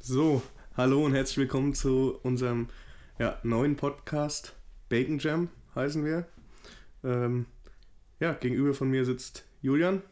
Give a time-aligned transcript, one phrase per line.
[0.00, 0.42] So,
[0.76, 2.68] hallo und herzlich willkommen zu unserem
[3.18, 4.54] ja, neuen Podcast
[4.88, 6.26] Bacon Jam heißen wir.
[7.02, 7.46] Ähm,
[8.20, 10.02] ja, gegenüber von mir sitzt Julian.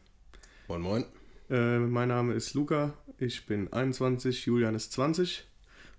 [0.69, 1.05] Moin, moin.
[1.49, 5.47] Äh, mein Name ist Luca, ich bin 21, Julian ist 20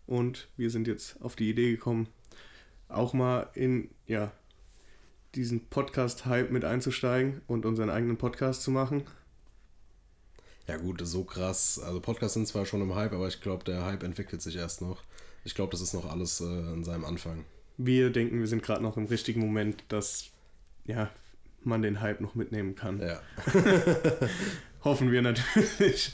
[0.05, 2.07] und wir sind jetzt auf die Idee gekommen,
[2.89, 4.31] auch mal in ja,
[5.33, 9.05] diesen Podcast-Hype mit einzusteigen und unseren eigenen Podcast zu machen.
[10.68, 11.79] Ja gut, so krass.
[11.79, 14.82] Also Podcasts sind zwar schon im Hype, aber ich glaube, der Hype entwickelt sich erst
[14.82, 15.01] noch.
[15.46, 17.46] Ich glaube, das ist noch alles äh, in seinem Anfang.
[17.78, 20.29] Wir denken, wir sind gerade noch im richtigen Moment, dass
[20.86, 21.10] ja,
[21.64, 23.00] man den Hype noch mitnehmen kann.
[23.00, 23.21] Ja.
[24.83, 26.14] Hoffen wir natürlich.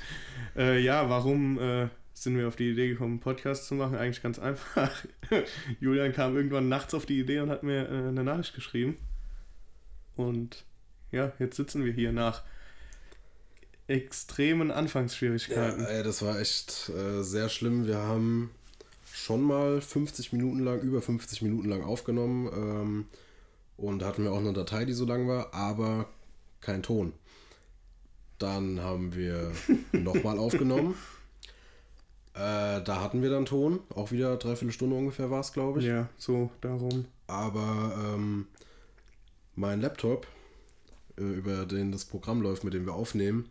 [0.55, 3.95] Äh, ja, warum äh, sind wir auf die Idee gekommen, einen Podcast zu machen?
[3.95, 4.91] Eigentlich ganz einfach.
[5.79, 8.97] Julian kam irgendwann nachts auf die Idee und hat mir äh, eine Nachricht geschrieben.
[10.15, 10.63] Und
[11.11, 12.43] ja, jetzt sitzen wir hier nach
[13.87, 15.81] extremen Anfangsschwierigkeiten.
[15.81, 17.85] Ja, ey, das war echt äh, sehr schlimm.
[17.85, 18.51] Wir haben
[19.11, 22.47] schon mal 50 Minuten lang, über 50 Minuten lang aufgenommen.
[22.53, 23.05] Ähm,
[23.77, 26.07] und da hatten wir auch eine Datei, die so lang war, aber
[26.61, 27.13] kein Ton.
[28.39, 29.51] Dann haben wir
[29.91, 30.95] nochmal aufgenommen.
[32.33, 35.85] Äh, da hatten wir dann Ton, auch wieder dreiviertel Stunde ungefähr war es, glaube ich.
[35.85, 37.05] Ja, so darum.
[37.27, 38.47] Aber ähm,
[39.55, 40.25] mein Laptop,
[41.17, 43.49] äh, über den das Programm läuft, mit dem wir aufnehmen,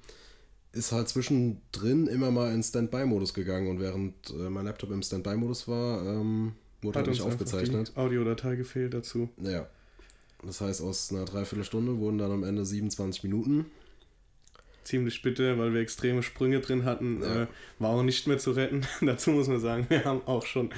[0.72, 5.68] ist halt zwischendrin immer mal in Standby-Modus gegangen und während äh, mein Laptop im Standby-Modus
[5.68, 7.92] war, ähm, wurde Hat halt nicht aufgezeichnet.
[7.94, 9.28] die Audiodatei gefehlt dazu.
[9.38, 9.66] Ja.
[10.44, 13.66] Das heißt, aus einer Dreiviertelstunde wurden dann am Ende 27 Minuten.
[14.82, 17.22] Ziemlich bitter, weil wir extreme Sprünge drin hatten.
[17.22, 17.42] Ja.
[17.42, 17.46] Äh,
[17.78, 18.84] war auch nicht mehr zu retten.
[19.00, 20.70] dazu muss man sagen, wir haben auch schon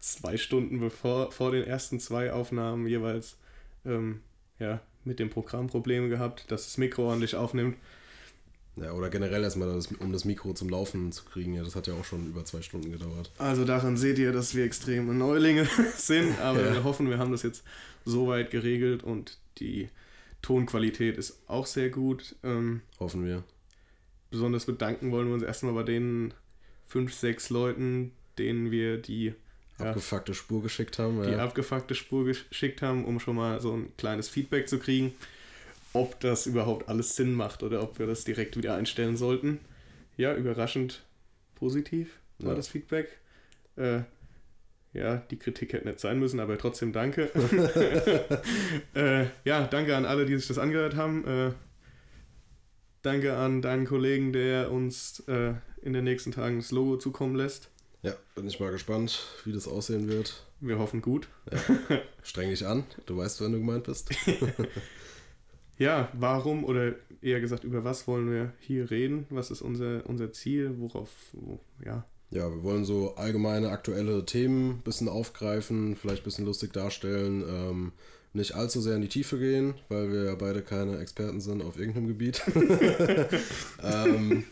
[0.00, 3.36] zwei Stunden bevor vor den ersten zwei Aufnahmen jeweils
[3.84, 4.20] ähm,
[4.58, 7.76] ja, mit dem Programm Probleme gehabt, dass das Mikro ordentlich aufnimmt.
[8.76, 11.54] Ja, oder generell erstmal, das, um das Mikro zum Laufen zu kriegen.
[11.54, 13.30] Ja, das hat ja auch schon über zwei Stunden gedauert.
[13.38, 16.72] Also daran seht ihr, dass wir extreme Neulinge sind, aber Ja.
[16.72, 17.64] wir hoffen, wir haben das jetzt
[18.06, 19.88] soweit geregelt und die
[20.40, 22.34] Tonqualität ist auch sehr gut.
[22.42, 23.44] Ähm, Hoffen wir.
[24.30, 26.32] besonders bedanken wollen wir uns erstmal bei den
[26.86, 29.34] fünf, sechs Leuten, denen wir die,
[29.78, 31.22] Abgefuckte Spur geschickt haben.
[31.22, 31.38] die Ja.
[31.44, 35.12] abgefuckte Spur geschickt haben, um schon mal so ein kleines Feedback zu kriegen,
[35.94, 39.60] ob das überhaupt alles Sinn macht oder ob wir das direkt wieder einstellen sollten.
[40.16, 41.02] Ja, überraschend
[41.54, 42.54] positiv war Ja.
[42.56, 43.08] das Feedback.
[43.76, 44.00] Äh,
[44.94, 47.30] ja, die Kritik hätte nicht sein müssen, aber trotzdem danke.
[48.94, 51.26] äh, ja, danke an alle, die sich das angehört haben.
[51.26, 51.52] Äh,
[53.02, 57.70] danke an deinen Kollegen, der uns äh, in den nächsten Tagen das Logo zukommen lässt.
[58.02, 60.44] ja, bin ich mal gespannt, wie das aussehen wird.
[60.60, 61.26] Wir hoffen gut.
[62.22, 64.10] Streng dich an, du weißt, wenn du gemeint bist.
[65.78, 69.26] Ja, warum oder eher gesagt, über was wollen wir hier reden?
[69.30, 70.74] Was ist unser, unser Ziel?
[70.78, 76.24] Worauf, wo, ja, Ja, wir wollen so allgemeine aktuelle Themen ein bisschen aufgreifen, vielleicht ein
[76.24, 77.92] bisschen lustig darstellen, ähm,
[78.32, 81.78] nicht allzu sehr in die Tiefe gehen, weil wir ja beide keine Experten sind auf
[81.78, 82.42] irgendeinem Gebiet.
[83.82, 84.44] ähm,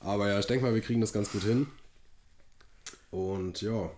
[0.00, 1.66] aber ja, ich denke mal, wir kriegen das ganz gut hin.
[3.10, 3.90] Und ja,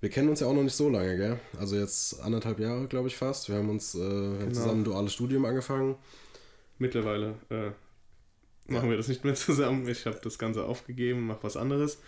[0.00, 1.40] wir kennen uns ja auch noch nicht so lange, gell?
[1.58, 3.48] Also jetzt anderthalb Jahre, glaube ich, fast.
[3.48, 4.52] Wir haben uns äh, wir Genau.
[4.52, 5.96] zusammen ein duales Studium angefangen.
[6.78, 7.70] mittlerweile äh,
[8.70, 9.88] machen wir das nicht mehr zusammen.
[9.88, 11.98] Ich habe das Ganze aufgegeben, mache was anderes.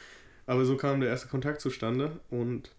[0.47, 2.71] Aber so kam der erste Kontakt zustande und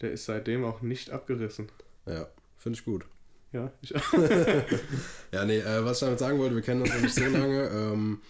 [0.00, 1.68] der ist seitdem auch nicht abgerissen.
[2.06, 2.26] Ja,
[2.56, 3.04] finde ich gut.
[3.52, 3.90] Ja, ich,
[5.32, 7.68] Ja, nee, äh, was ich damit sagen wollte, wir kennen uns noch nicht so lange.
[7.68, 8.20] Ähm,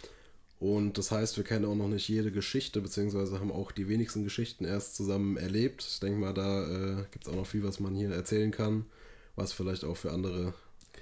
[0.58, 4.24] und das heißt, wir kennen auch noch nicht jede Geschichte, beziehungsweise haben auch die wenigsten
[4.24, 5.86] Geschichten erst zusammen erlebt.
[5.86, 8.86] Ich denke mal, da äh, gibt es auch noch viel, was man hier erzählen kann,
[9.34, 10.54] was vielleicht auch für andere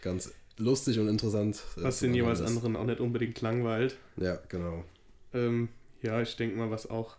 [0.02, 2.48] ganz lustig und interessant äh, was den jeweils ist.
[2.48, 3.96] anderen auch nicht unbedingt langweilt.
[4.16, 4.84] Ja, genau.
[5.32, 5.68] Ähm,
[6.02, 7.16] ja, ich denke mal, was auch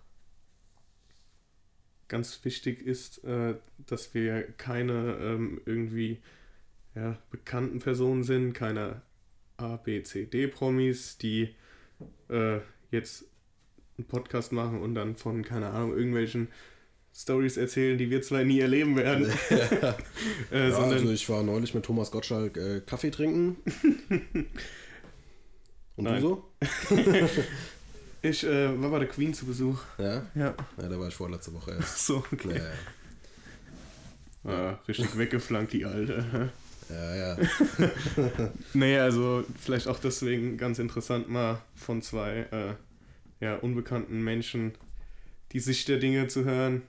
[2.08, 6.20] ganz wichtig ist, äh, dass wir keine ähm, irgendwie
[6.96, 9.02] ja, bekannten Personen sind, keine
[9.58, 11.56] A, B, C, D-Promis, die
[12.30, 12.60] äh,
[12.92, 13.26] jetzt
[13.98, 16.50] einen Podcast machen und dann von, keine Ahnung, irgendwelchen
[17.14, 19.32] Stories erzählen, die wir zwar nie erleben werden,
[20.52, 23.56] äh, Ja, also ich war neulich mit Thomas Gottschalk äh, Kaffee trinken.
[25.96, 26.22] Und Nein.
[26.22, 26.52] du so?
[28.22, 29.80] ich äh, war bei der Queen zu Besuch.
[29.98, 30.26] Ja?
[30.36, 32.06] Ja, Ja, da war ich vorletzte Woche erst.
[32.06, 32.58] so, okay.
[32.58, 34.72] Ja, ja.
[34.72, 36.52] Ah, richtig weggeflankt, die Alte.
[36.90, 37.38] Ja, ja.
[38.74, 42.74] Nee, also vielleicht auch deswegen ganz interessant mal von zwei äh,
[43.44, 44.74] ja, unbekannten Menschen
[45.52, 46.82] die Sicht der Dinge zu hören.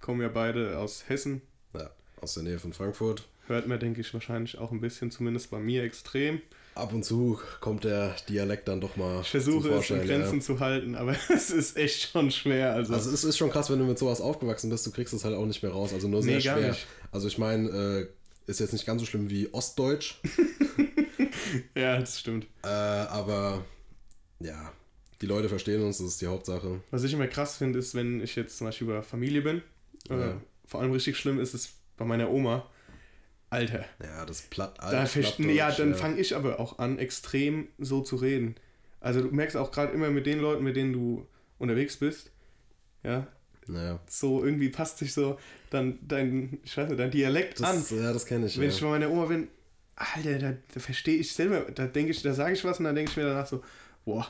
[0.00, 1.42] Kommen ja beide aus Hessen.
[1.74, 1.90] ja.
[2.20, 3.26] Aus der Nähe von Frankfurt.
[3.46, 6.40] Hört man, denke ich, wahrscheinlich auch ein bisschen, zumindest bei mir extrem.
[6.74, 9.20] ab und zu kommt der Dialekt dann doch mal.
[9.20, 10.44] Ich versuche es in Grenzen ja.
[10.44, 12.74] zu halten, aber es ist echt schon schwer.
[12.74, 12.92] Also.
[12.92, 15.34] also es ist schon krass, wenn du mit sowas aufgewachsen bist, du kriegst es halt
[15.34, 15.92] auch nicht mehr raus.
[15.92, 16.68] Also nur sehr nee, schwer.
[16.68, 16.86] Nicht.
[17.12, 18.08] Also ich meine, äh,
[18.46, 20.20] ist jetzt nicht ganz so schlimm wie Ostdeutsch.
[21.74, 22.46] ja, das stimmt.
[22.62, 23.64] Äh, aber
[24.40, 24.72] ja,
[25.20, 26.80] die Leute verstehen uns, das ist die Hauptsache.
[26.90, 29.62] Was ich immer krass finde, ist, wenn ich jetzt zum Beispiel über Familie bin.
[30.10, 30.40] Äh, ja.
[30.64, 32.68] Vor allem richtig schlimm ist es bei meiner Oma.
[33.48, 33.84] Alter.
[34.02, 34.76] Ja, das platt.
[34.78, 35.96] Da ja, dann ja.
[35.96, 38.56] fange ich aber auch an, extrem so zu reden.
[39.00, 41.26] Also du merkst auch gerade immer mit den Leuten, mit denen du
[41.58, 42.32] unterwegs bist,
[43.02, 43.26] ja,
[43.68, 44.00] naja.
[44.08, 45.38] so irgendwie passt sich so
[45.70, 47.98] dann dein, ich weiß nicht, dein Dialekt das, an.
[47.98, 48.56] Ja, das kenne ich.
[48.56, 48.70] Wenn ja.
[48.70, 49.48] ich bei meiner Oma bin,
[49.96, 52.94] Alter, da, da verstehe ich selber, da denke ich, da sage ich was und dann
[52.94, 53.62] denke ich mir danach so,
[54.04, 54.26] boah,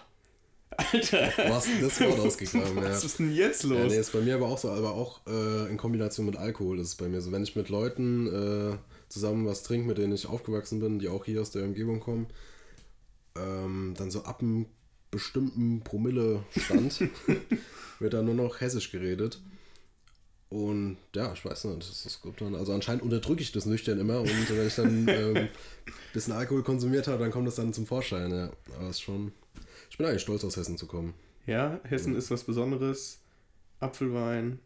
[0.77, 1.33] Alter.
[1.49, 3.79] Was das Wort ausgegraben, Was ist denn jetzt los?
[3.79, 6.79] Ja, nee, ist bei mir aber auch so, aber auch äh, in Kombination mit Alkohol
[6.81, 7.33] ist es bei mir so.
[7.33, 8.77] Wenn ich mit Leuten äh,
[9.09, 12.27] zusammen was trinke, mit denen ich aufgewachsen bin, die auch hier aus der Umgebung kommen,
[13.37, 14.67] ähm, dann so ab einem
[15.17, 17.09] bestimmten Promille-Stand
[18.01, 19.41] wird dann nur noch hessisch geredet.
[20.51, 22.55] Und ja, ich weiß nicht, das ist gut dann.
[22.55, 25.49] Also anscheinend unterdrücke ich das nüchtern immer und wenn ich dann ein ähm,
[26.13, 28.51] bisschen Alkohol konsumiert habe, dann kommt das dann zum Vorschein, ja.
[28.77, 29.33] Aber es ist schon.
[29.91, 31.15] Ich bin eigentlich stolz, aus Hessen zu kommen.
[31.47, 32.19] Ja, Hessen ja.
[32.19, 33.21] ist was Besonderes.
[33.81, 34.59] Apfelwein,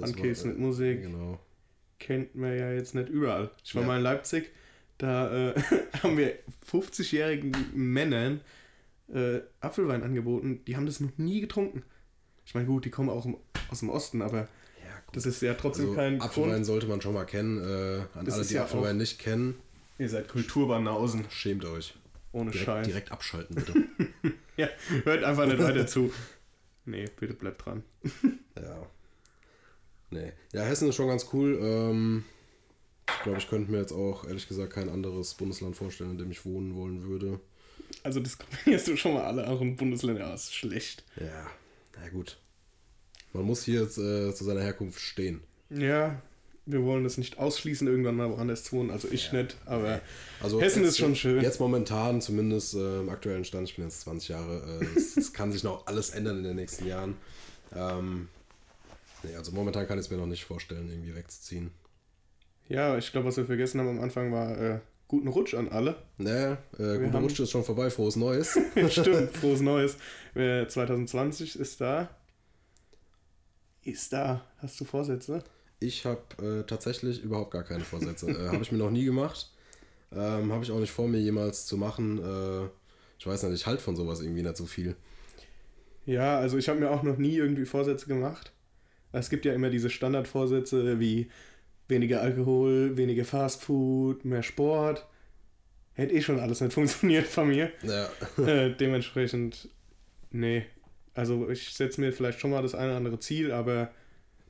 [0.00, 1.02] Ankäse mit Musik.
[1.02, 1.38] Genau.
[1.98, 3.50] Kennt man ja jetzt nicht überall.
[3.64, 3.88] Ich war ja.
[3.88, 4.50] mal in Leipzig,
[4.98, 5.54] da äh,
[6.02, 6.34] haben wir
[6.70, 8.40] 50-jährigen Männern
[9.08, 10.64] äh, Apfelwein angeboten.
[10.66, 11.82] Die haben das noch nie getrunken.
[12.44, 13.26] Ich meine, gut, die kommen auch
[13.70, 14.48] aus dem Osten, aber
[15.12, 16.66] das ist ja trotzdem also, kein Apfelwein Grund.
[16.66, 17.58] sollte man schon mal kennen.
[17.58, 19.54] Äh, an das alle, die ja Apfelwein nicht kennen.
[19.98, 21.26] Ihr seid Kulturbanausen.
[21.30, 21.94] Schämt euch.
[22.32, 22.86] Ohne direkt, Scheiß.
[22.86, 23.74] Direkt abschalten, bitte.
[24.56, 24.68] ja,
[25.04, 26.12] hört einfach nicht weiter zu.
[26.86, 27.84] Nee, bitte bleibt dran.
[28.56, 28.86] ja.
[30.10, 30.32] Nee.
[30.52, 31.58] Ja, Hessen ist schon ganz cool.
[31.60, 32.24] Ähm,
[33.06, 36.30] ich glaube, ich könnte mir jetzt auch ehrlich gesagt kein anderes Bundesland vorstellen, in dem
[36.30, 37.38] ich wohnen wollen würde.
[38.02, 40.52] Also diskriminierst du schon mal alle anderen Bundesländer aus.
[40.52, 41.04] Schlecht.
[41.16, 41.50] Ja,
[42.00, 42.38] na gut.
[43.32, 45.40] Man muss hier jetzt, äh, zu seiner Herkunft stehen.
[45.70, 46.20] Ja,
[46.66, 48.90] wir wollen das nicht ausschließen, irgendwann mal woanders zu wohnen.
[48.90, 49.42] Also ich ja.
[49.42, 50.00] nicht, aber
[50.40, 51.42] also Hessen ist schon schön.
[51.42, 55.32] Jetzt momentan, zumindest äh, im aktuellen Stand, ich bin jetzt 20 Jahre, äh, es, es,
[55.32, 57.16] kann sich noch alles ändern in den nächsten Jahren.
[57.74, 58.28] Ähm,
[59.22, 61.70] nee, also momentan kann ich es mir noch nicht vorstellen, irgendwie wegzuziehen.
[62.68, 64.78] Ja, ich glaube, was wir vergessen haben am Anfang war äh,
[65.12, 65.96] guten Rutsch an alle.
[66.16, 68.58] Naja, äh, guter Rutsch ist schon vorbei, frohes Neues.
[68.88, 69.98] Stimmt, frohes Neues.
[70.34, 72.08] 2020 ist da.
[73.82, 74.42] Ist da.
[74.56, 75.44] Hast du Vorsätze?
[75.80, 78.30] Ich habe äh, tatsächlich überhaupt gar keine Vorsätze.
[78.30, 79.50] äh, habe ich mir noch nie gemacht.
[80.12, 82.16] Ähm, habe ich auch nicht vor, mir jemals zu machen.
[82.18, 82.68] Äh,
[83.18, 84.96] ich weiß nicht, ich halte von sowas irgendwie nicht so viel.
[86.06, 88.50] Ja, also ich habe mir auch noch nie irgendwie Vorsätze gemacht.
[89.12, 91.30] Es gibt ja immer diese Standardvorsätze wie
[91.92, 95.06] weniger Alkohol, weniger Fastfood, mehr Sport.
[95.94, 97.70] Hätte eh schon alles nicht funktioniert von mir.
[97.82, 98.08] Ja.
[98.44, 99.68] Äh, dementsprechend,
[100.30, 100.64] nee,
[101.14, 103.92] also ich setze mir vielleicht schon mal das eine oder andere Ziel, aber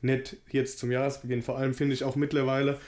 [0.00, 1.42] nicht jetzt zum Jahresbeginn.
[1.42, 2.78] Vor allem finde ich auch mittlerweile,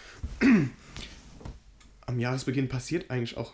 [2.07, 3.53] am Jahresbeginn passiert eigentlich auch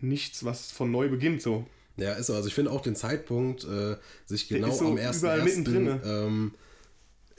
[0.00, 1.66] nichts, was von neu beginnt so.
[1.96, 2.34] Ja, ist so.
[2.34, 3.96] Also ich finde auch den Zeitpunkt, äh,
[4.26, 6.00] sich genau so am ersten, ersten ne?
[6.04, 6.54] ähm,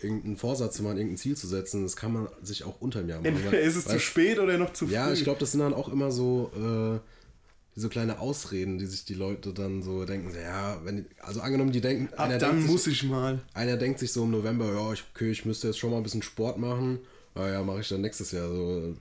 [0.04, 3.20] irgendeinen Vorsatz zu machen, irgendein Ziel zu setzen, das kann man sich auch unterm Jahr
[3.20, 3.36] machen.
[3.36, 4.94] Entweder ist es Weil, zu spät oder noch zu früh.
[4.94, 7.00] Ja, ich glaube, das sind dann auch immer so äh,
[7.76, 11.82] so kleine Ausreden, die sich die Leute dann so denken, ja, wenn, also angenommen, die
[11.82, 13.42] denken, Ab dann muss sich, ich mal.
[13.54, 16.04] Einer denkt sich so im November, ja, ich, okay, ich müsste jetzt schon mal ein
[16.04, 17.00] bisschen Sport machen,
[17.34, 18.96] aber ja, mache ich dann nächstes Jahr so.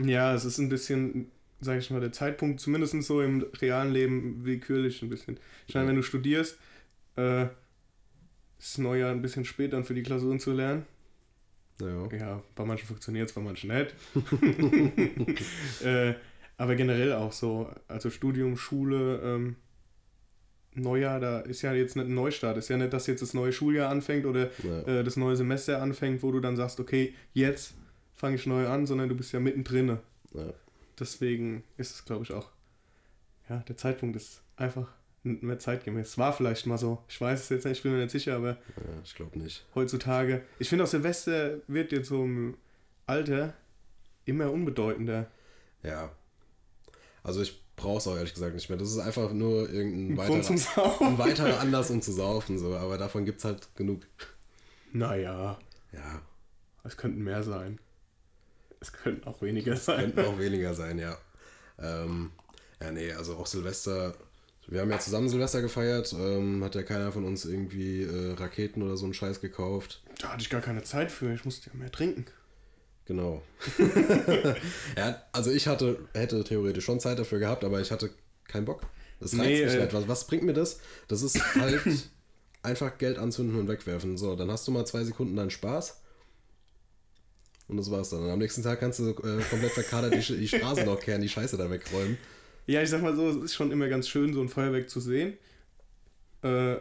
[0.00, 1.30] Ja, es ist ein bisschen,
[1.60, 5.38] sag ich mal, der Zeitpunkt, zumindest so im realen Leben, willkürlich ein bisschen.
[5.66, 5.90] Ich meine, ja.
[5.90, 6.56] wenn du studierst,
[7.16, 7.46] äh,
[8.58, 10.84] ist das Neujahr ein bisschen spät dann für die Klausuren zu lernen.
[11.80, 12.08] Ja.
[12.12, 13.94] ja, bei manchen funktioniert es, bei manchen nicht.
[15.84, 16.14] äh,
[16.56, 19.56] aber generell auch so, also Studium, Schule, ähm,
[20.74, 22.56] Neujahr, da ist ja jetzt nicht ein Neustart.
[22.56, 24.80] Ist ja nicht, dass jetzt das neue Schuljahr anfängt oder ja.
[24.82, 27.74] äh, das neue Semester anfängt, wo du dann sagst, okay, jetzt
[28.14, 29.98] fange ich neu an, sondern du bist ja mittendrin.
[30.34, 30.52] Ja.
[30.98, 32.50] Deswegen ist es, glaube ich, auch,
[33.48, 34.92] ja, der Zeitpunkt ist einfach
[35.28, 36.18] nicht mehr zeitgemäß.
[36.18, 37.02] War vielleicht mal so.
[37.08, 38.50] Ich weiß es jetzt nicht, ich bin mir nicht sicher, aber.
[38.50, 39.64] Ja, ich glaube nicht.
[39.74, 40.42] Heutzutage.
[40.58, 42.56] Ich finde auch Silvester wird jetzt so im
[43.06, 43.54] Alter
[44.24, 45.26] immer unbedeutender.
[45.82, 46.10] Ja,
[47.22, 48.78] also ich brauche es auch ehrlich gesagt nicht mehr.
[48.78, 52.58] Das ist einfach nur irgendein weiterer, ein weiterer Anlass, um zu saufen.
[52.58, 52.74] So.
[52.74, 54.06] Aber davon gibt es halt genug.
[54.92, 55.58] Naja.
[55.92, 56.22] Ja.
[56.84, 57.78] Es könnten mehr sein.
[58.80, 60.06] Es könnten auch weniger sein.
[60.08, 61.18] Es könnten auch weniger sein, ja.
[61.78, 62.30] Ähm,
[62.80, 64.14] ja, nee, also auch Silvester.
[64.70, 66.12] Wir haben ja zusammen Silvester gefeiert.
[66.12, 70.02] Ähm, hat ja keiner von uns irgendwie äh, Raketen oder so einen Scheiß gekauft.
[70.20, 71.32] Da hatte ich gar keine Zeit für.
[71.32, 72.26] Ich musste ja mehr trinken.
[73.06, 73.42] Genau.
[74.96, 78.10] ja, also ich hatte, hätte theoretisch schon Zeit dafür gehabt, aber ich hatte
[78.46, 78.82] kein Bock.
[79.20, 79.94] Das Nee, reizt mich äh, nicht.
[79.94, 80.80] Was, was bringt mir das?
[81.08, 81.80] Das ist halt
[82.62, 84.18] einfach Geld anzünden und wegwerfen.
[84.18, 86.02] So, dann hast du mal zwei Sekunden deinen Spaß.
[87.68, 88.22] Und das war's dann.
[88.22, 91.28] Und am nächsten Tag kannst du äh, komplett verkadert die, die Straße noch kehren, die
[91.30, 92.18] Scheiße da wegräumen.
[92.68, 95.00] Ja, ich sag mal so, es ist schon immer ganz schön, so ein Feuerwerk zu
[95.00, 95.38] sehen.
[96.44, 96.76] Äh,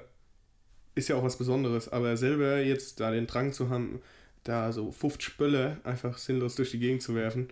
[0.95, 4.01] ist ja auch was Besonderes, aber selber jetzt da den Drang zu haben,
[4.43, 7.49] da so 50 Böller einfach sinnlos durch die Gegend zu werfen.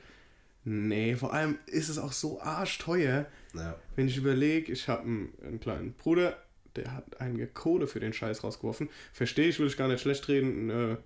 [0.66, 3.80] Nee, vor allem ist es auch so arschteuer, Ja.
[3.96, 6.38] wenn ich überlege, ich habe einen, einen kleinen Bruder,
[6.76, 8.90] der hat einige Kohle für den Scheiß rausgeworfen.
[9.14, 10.70] Verstehe ich, will ich gar nicht schlecht reden.
[10.70, 10.98] Äh,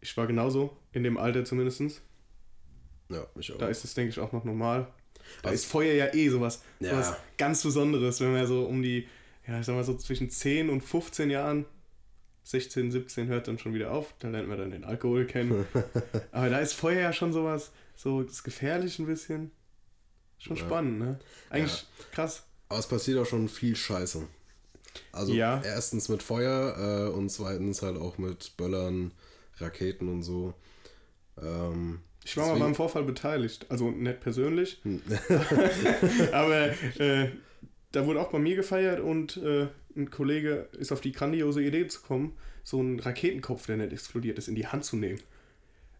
[0.00, 2.02] ich war genauso, in dem Alter zumindest.
[3.08, 3.58] Ja, mich auch.
[3.58, 4.88] Da ist es, denke ich, auch noch normal.
[5.42, 6.90] Da ist Feuer ja eh sowas, Ja.
[6.90, 9.08] sowas ganz Besonderes, wenn man so um die,
[9.46, 11.64] ja, ich sag mal so zwischen 10 und 15 Jahren,
[12.44, 15.64] 16, 17 hört dann schon wieder auf, da lernt man dann den Alkohol kennen.
[16.32, 19.50] Aber da ist Feuer ja schon sowas, so das gefährlich ein bisschen.
[20.38, 20.64] Schon Ja.
[20.64, 21.20] spannend, ne?
[21.50, 22.42] Eigentlich krass.
[22.68, 24.26] Aber es passiert auch schon viel Scheiße.
[25.12, 25.60] Also Ja.
[25.64, 29.12] erstens mit Feuer äh, und zweitens halt auch mit Böllern,
[29.58, 30.54] Raketen und so.
[31.40, 34.80] Ähm, Ich war mal Deswegen- beim Vorfall beteiligt, also nicht persönlich,
[36.32, 37.28] aber äh,
[37.90, 41.86] da wurde auch bei mir gefeiert und äh, ein Kollege ist auf die grandiose Idee
[41.88, 45.20] zu kommen, so einen Raketenkopf, der nicht explodiert ist, in die Hand zu nehmen.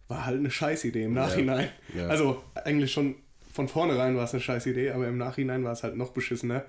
[0.08, 1.68] War halt eine Scheißidee im Nachhinein.
[1.94, 2.06] Ja.
[2.08, 3.16] Also eigentlich schon
[3.52, 6.64] von vornherein war es eine Scheißidee, aber im Nachhinein war es halt noch beschissener.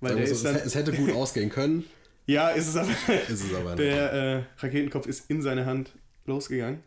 [0.00, 1.84] Weil der also, ist es, dann, es hätte gut ausgehen können,
[2.26, 2.90] ja, ist es aber.
[3.28, 3.80] ist es aber nicht.
[3.80, 5.92] Der äh, Raketenkopf ist in seine Hand
[6.26, 6.80] losgegangen.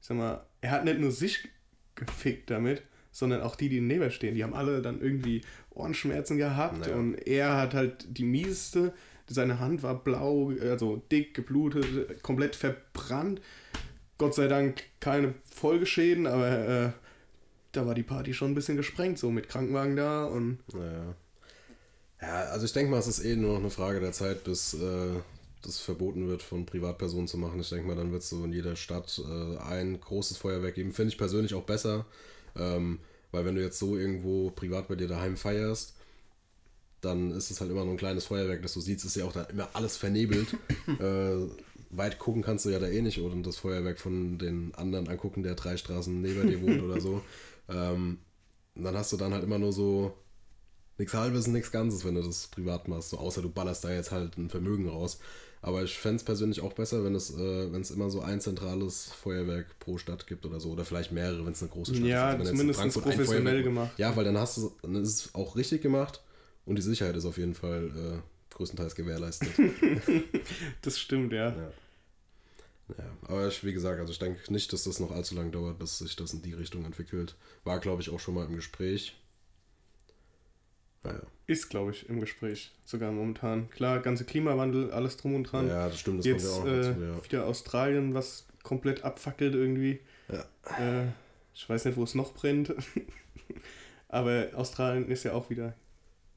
[0.00, 1.48] Ich sag mal, er hat nicht nur sich
[1.94, 2.82] gefickt damit,
[3.12, 4.34] sondern auch die, die neben stehen.
[4.34, 6.96] Die haben alle dann irgendwie Ohrenschmerzen gehabt Naja.
[6.96, 8.92] und er hat halt die mieseste.
[9.28, 13.40] Seine Hand war blau, also dick, geblutet, komplett verbrannt.
[14.18, 16.90] Gott sei Dank keine Folgeschäden, aber äh,
[17.70, 21.14] da war die Party schon ein bisschen gesprengt, so mit Krankenwagen da und Naja.
[22.20, 24.74] Ja, also ich denke mal, es ist eh nur noch eine Frage der Zeit, bis
[24.74, 25.20] äh,
[25.62, 27.60] das verboten wird, von Privatpersonen zu machen.
[27.60, 30.92] Ich denke mal, dann wird es so in jeder Stadt äh, ein großes Feuerwerk geben.
[30.92, 32.06] Finde ich persönlich auch besser,
[32.56, 33.00] ähm,
[33.32, 35.94] weil wenn du jetzt so irgendwo privat bei dir daheim feierst,
[37.00, 39.32] dann ist es halt immer nur ein kleines Feuerwerk, das du siehst, ist ja auch
[39.32, 40.56] dann immer alles vernebelt.
[41.00, 41.48] äh,
[41.90, 45.42] weit gucken kannst du ja da eh nicht oder das Feuerwerk von den anderen angucken,
[45.42, 47.22] der drei Straßen neben dir wohnt oder so.
[47.68, 48.18] Ähm,
[48.76, 50.14] dann hast du dann halt immer nur so
[50.98, 53.10] nichts halbes und nichts Ganzes, wenn du das privat machst.
[53.10, 55.18] So, außer du ballerst da jetzt halt ein Vermögen raus.
[55.66, 58.40] Aber ich fände es persönlich auch besser, wenn es, äh, wenn es immer so ein
[58.40, 60.70] zentrales Feuerwerk pro Stadt gibt oder so.
[60.70, 62.38] Oder vielleicht mehrere, wenn es eine große Stadt Ja, ist.
[62.38, 63.90] Also jetzt in zumindest professionell gemacht.
[63.98, 66.22] Ja, weil dann hast du, dann ist es auch richtig gemacht
[66.66, 69.48] und die Sicherheit ist auf jeden Fall äh, größtenteils gewährleistet.
[70.82, 71.48] das stimmt, ja.
[71.48, 71.72] ja.
[72.96, 75.80] Ja, aber ich, wie gesagt, also ich denke nicht, dass das noch allzu lange dauert,
[75.80, 77.34] bis sich das in die Richtung entwickelt.
[77.64, 79.16] War, glaube ich, auch schon mal im Gespräch.
[81.02, 81.22] Naja.
[81.48, 83.70] Ist, glaube ich, im Gespräch sogar momentan.
[83.70, 85.68] Klar, ganze Klimawandel, alles drum und dran.
[85.68, 87.24] Ja, das stimmt, das Jetzt kommt ja auch äh, dazu, ja.
[87.24, 90.00] wieder Australien, was komplett abfackelt irgendwie.
[90.28, 90.44] Ja.
[90.78, 91.06] Äh,
[91.54, 92.74] ich weiß nicht, wo es noch brennt.
[94.08, 95.74] Aber Australien ist ja auch wieder,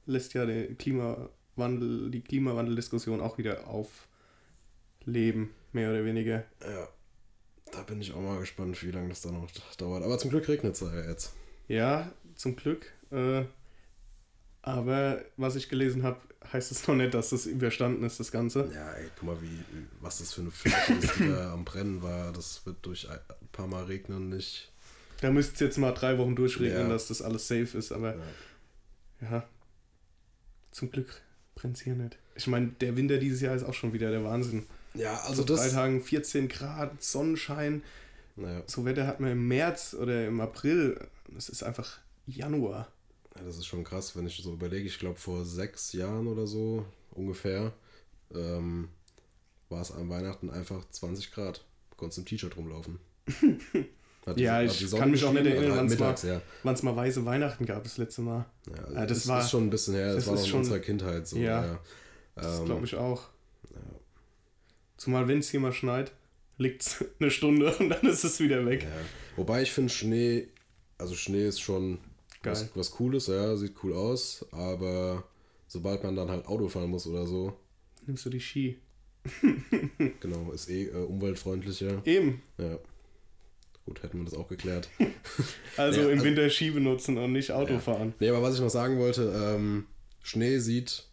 [0.05, 6.45] lässt ja den Klimawandel, die Klimawandeldiskussion auch wieder aufleben, mehr oder weniger.
[6.61, 6.87] Ja,
[7.71, 10.03] da bin ich auch mal gespannt, wie lange das dann noch dauert.
[10.03, 11.33] Aber zum Glück regnet es ja jetzt.
[11.67, 12.91] Ja, zum Glück.
[13.11, 13.43] Äh,
[14.73, 16.19] aber was ich gelesen habe,
[16.51, 18.69] heißt es noch nicht, dass das überstanden ist, das Ganze.
[18.73, 19.59] Ja, ey, guck mal, wie,
[20.01, 22.31] was das für eine Fläche ist, die da am Brennen war.
[22.33, 23.19] Das wird durch ein
[23.51, 24.71] paar Mal regnen nicht.
[25.21, 26.89] Da müsste es jetzt mal drei Wochen durchregnen, Ja.
[26.89, 28.15] dass das alles safe ist, aber
[29.21, 29.29] Ja.
[29.31, 29.49] ja,
[30.71, 31.21] zum Glück
[31.55, 32.17] brennt es hier nicht.
[32.35, 34.65] Ich meine, der Winter dieses Jahr ist auch schon wieder der Wahnsinn.
[34.93, 35.73] Ja, Also drei das.
[35.73, 37.83] Tagen 14 Grad, Sonnenschein.
[38.37, 40.99] Naja, So Wetter hat man im März oder im April.
[41.27, 42.87] Das ist einfach Januar.
[43.39, 44.87] Ja, das ist schon krass, wenn ich so überlege.
[44.87, 47.73] Ich glaube, vor sechs Jahren oder so ungefähr
[48.33, 48.89] ähm,
[49.69, 51.63] war es an Weihnachten einfach 20 Grad.
[51.91, 52.99] Du konntest im T-Shirt rumlaufen.
[54.35, 56.41] Ja, hat ich kann mich auch nicht erinnern, also halt wann's mal- ja.
[56.61, 58.45] Wann es mal weiße Weihnachten gab, das letzte Mal.
[58.67, 60.07] Ja, Ja, das das war- ist schon ein bisschen her.
[60.13, 61.37] Das, das war ist noch in schon- unserer Kindheit so.
[61.37, 61.65] Ja.
[61.65, 61.79] Ja.
[62.35, 63.23] Das Ähm, glaube ich auch.
[64.97, 66.11] Zumal, wenn es hier mal schneit,
[66.57, 68.85] liegt es eine Stunde und dann ist es wieder weg.
[69.35, 70.49] Wobei ich finde Schnee,
[70.99, 71.97] also Schnee ist schon
[72.41, 72.53] Geil.
[72.53, 75.23] was, was Cooles, ja, sieht cool aus, aber
[75.67, 77.53] sobald man dann halt Auto fahren muss oder so,
[78.07, 78.77] Nimmst du die Ski?
[80.19, 82.01] genau, ist eh äh, umweltfreundlicher.
[82.05, 82.41] Eben.
[82.57, 82.77] Ja.
[83.85, 84.89] Gut, hätten wir das auch geklärt.
[85.77, 87.79] Also Ja, im also- Winter Ski benutzen und nicht Auto Ja.
[87.79, 88.13] fahren.
[88.19, 89.85] Nee, aber was ich noch sagen wollte, ähm,
[90.23, 91.05] Schnee sieht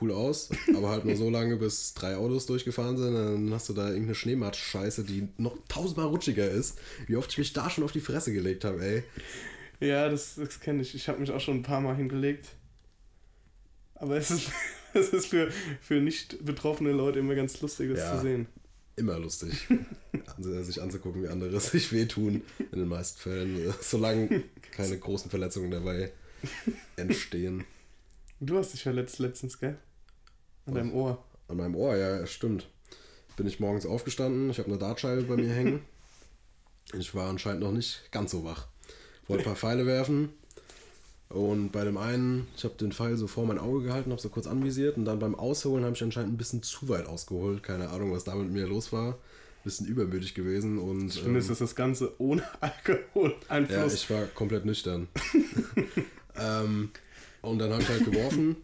[0.00, 3.72] cool aus, aber halt nur so lange, bis drei Autos durchgefahren sind, dann hast du
[3.72, 6.78] da irgendeine Schneematsch-Scheiße, die noch tausendmal rutschiger ist.
[7.06, 9.02] Wie oft ich mich da schon auf die Fresse gelegt habe, ey.
[9.82, 10.94] Ja, das, das kenne ich.
[10.94, 12.48] Ich habe mich auch schon ein paar Mal hingelegt.
[13.96, 14.50] Aber es ist,
[14.94, 18.16] es ist für, für nicht betroffene Leute immer ganz lustig, das Ja.
[18.16, 18.46] zu sehen.
[18.94, 19.68] Immer lustig,
[20.38, 25.70] sich anzugucken, wie andere sich wehtun, in den meisten Fällen, äh, solange keine großen Verletzungen
[25.70, 26.12] dabei
[26.96, 27.64] entstehen.
[28.40, 29.78] Du hast dich verletzt letztens, gell?
[30.66, 30.74] An Was?
[30.74, 31.24] deinem Ohr.
[31.48, 32.68] An meinem Ohr, ja, stimmt.
[33.36, 35.80] Bin ich morgens aufgestanden, ich habe eine Dartscheibe bei mir hängen.
[36.92, 38.68] Ich war anscheinend noch nicht ganz so wach.
[39.28, 40.30] Wollte ein paar Pfeile werfen
[41.32, 44.28] und bei dem einen, ich habe den Pfeil so vor mein Auge gehalten, habe so
[44.28, 47.62] kurz anvisiert und dann beim Ausholen habe ich anscheinend ein bisschen zu weit ausgeholt.
[47.62, 49.18] Keine Ahnung, was da mit mir los war.
[49.64, 53.94] Bisschen übermütig gewesen und Ich finde, ähm, ist das Ganze ohne Alkohol ja, Einfluss.
[53.94, 55.08] ich war komplett nüchtern.
[56.36, 56.90] ähm,
[57.40, 58.56] und dann habe ich halt geworfen,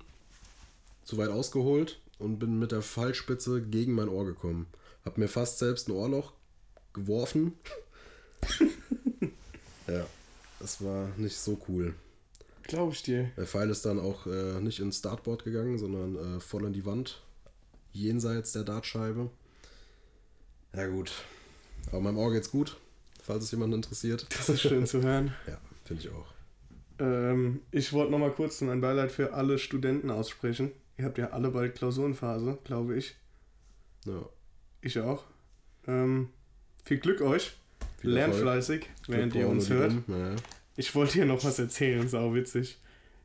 [1.04, 4.66] zu weit ausgeholt und bin mit der Fallspitze gegen mein Ohr gekommen.
[5.06, 6.32] Hab mir fast selbst ein Ohrloch
[6.92, 7.54] geworfen.
[9.86, 10.06] ja,
[10.60, 11.94] das war nicht so cool.
[12.64, 13.30] Glaube ich dir.
[13.36, 16.84] Der Pfeil ist dann auch äh, nicht ins Startboard gegangen, sondern äh, voll in die
[16.84, 17.22] Wand,
[17.92, 19.30] jenseits der Dartscheibe.
[20.74, 21.12] Ja gut,
[21.88, 22.76] aber meinem Ohr geht's gut,
[23.22, 24.26] falls es jemanden interessiert.
[24.36, 25.34] Das ist schön zu hören.
[25.46, 26.26] Ja, finde ich auch.
[26.98, 30.72] Ähm, ich wollte noch mal kurz mein Beileid für alle Studenten aussprechen.
[30.98, 33.14] Ihr habt ja alle bald Klausurenphase, glaube ich.
[34.04, 34.28] Ja.
[34.80, 35.24] Ich auch.
[35.86, 36.28] Ähm,
[36.84, 37.56] viel Glück euch.
[38.00, 38.42] Viel Lernt Erfolg.
[38.42, 39.92] fleißig, während Glück ihr uns hört.
[40.06, 40.36] Ja.
[40.76, 42.78] Ich wollte hier noch was erzählen, sau witzig.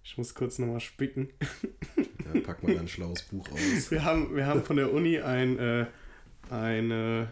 [0.04, 1.30] Ich muss kurz noch mal spicken.
[2.34, 3.92] Ja, pack mal dein schlaues Buch aus.
[3.92, 5.86] Wir haben, wir haben von der Uni ein, äh,
[6.50, 7.32] eine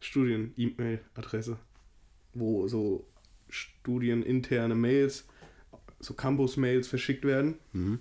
[0.00, 1.58] Studien-E-Mail-Adresse,
[2.34, 3.08] wo so
[3.48, 5.26] studieninterne Mails,
[6.00, 7.54] so Campus-Mails verschickt werden.
[7.72, 8.00] Mhm.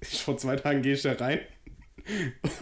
[0.00, 1.40] Ich, vor zwei Tagen gehe ich da rein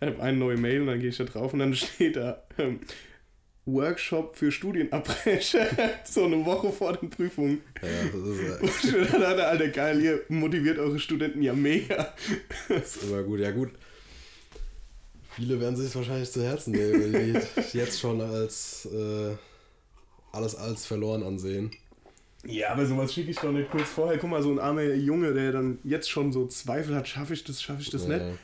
[0.00, 2.42] und habe eine neue Mail und dann gehe ich da drauf und dann steht da
[2.58, 2.80] ähm,
[3.64, 5.66] Workshop für Studienabbrecher,
[6.04, 7.60] so eine Woche vor den Prüfungen.
[7.80, 11.52] Ja, das ist, Und ich mir dann dachte, Alter, geil, ihr motiviert eure Studenten ja
[11.52, 12.12] mega.
[12.68, 13.40] das ist immer gut.
[13.40, 13.70] Ja, gut.
[15.36, 17.38] Viele werden sich wahrscheinlich zu Herzen nehmen, die
[17.78, 19.34] jetzt schon als äh,
[20.32, 21.70] alles als verloren ansehen.
[22.44, 24.18] Ja, aber sowas schicke ich doch nicht kurz vorher.
[24.18, 27.44] Guck mal, so ein armer Junge, der dann jetzt schon so Zweifel hat, schaffe ich
[27.44, 28.18] das, schaffe ich das ja.
[28.18, 28.38] nicht.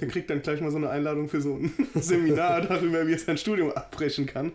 [0.00, 3.18] Der kriegt dann gleich mal so eine Einladung für so ein Seminar darüber, wie er
[3.18, 4.52] sein Studium abbrechen kann.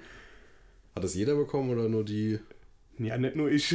[0.96, 2.40] Hat das jeder bekommen oder nur die?
[2.98, 3.72] Ja, nicht nur ich.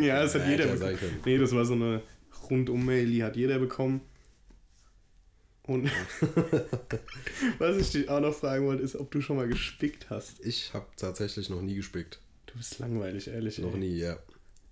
[0.00, 0.98] ja, das hat jeder bekommen.
[1.24, 2.02] Nee, das war so eine
[2.50, 4.00] Rundum-Mail, die hat jeder bekommen.
[5.62, 5.88] Und
[7.58, 10.44] was ich dich auch noch fragen wollte, ist, ob du schon mal gespickt hast.
[10.44, 12.18] Ich habe tatsächlich noch nie gespickt.
[12.46, 13.58] Du bist langweilig, ehrlich.
[13.58, 13.80] Noch ey.
[13.80, 14.18] nie, ja.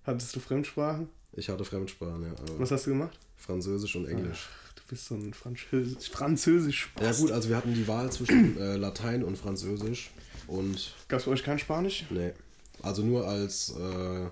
[0.03, 1.07] Hattest du Fremdsprachen?
[1.33, 2.33] Ich hatte Fremdsprachen, ja.
[2.57, 3.17] Was hast du gemacht?
[3.37, 4.49] Französisch und Englisch.
[4.51, 6.09] Ach, bist so ein Französisch.
[6.09, 10.11] Französisch Ja gut, also wir hatten die Wahl zwischen äh, Latein und Französisch
[10.47, 12.05] und Gab es bei euch kein Spanisch?
[12.09, 12.33] nee,
[12.81, 14.29] also nur als äh,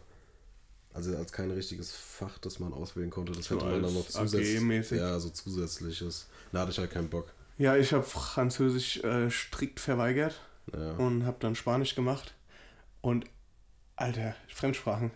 [0.94, 3.32] also als kein richtiges Fach, das man auswählen konnte.
[3.32, 4.90] Das hätte man dann noch zusätzlich.
[4.92, 6.28] Ja, so zusätzliches.
[6.52, 7.32] Da hatte ich halt keinen Bock.
[7.60, 10.40] Ja, ich habe Französisch äh, strikt verweigert
[10.74, 10.94] Ja.
[10.94, 12.34] und habe dann Spanisch gemacht.
[13.02, 13.26] Und,
[13.96, 15.12] Alter, Fremdsprachen.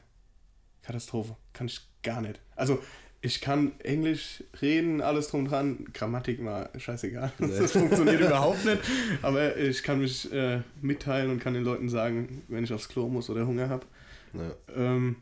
[0.83, 1.35] Katastrophe.
[1.53, 2.39] Kann ich gar nicht.
[2.55, 2.77] Also,
[3.23, 5.85] ich kann Englisch reden, alles drum dran.
[5.93, 7.31] Grammatik mal scheißegal.
[7.39, 8.79] Das funktioniert überhaupt nicht.
[9.21, 13.07] Aber ich kann mich äh, mitteilen und kann den Leuten sagen, wenn ich aufs Klo
[13.09, 13.85] muss oder Hunger habe.
[14.33, 14.51] Ja.
[14.75, 15.17] Ähm,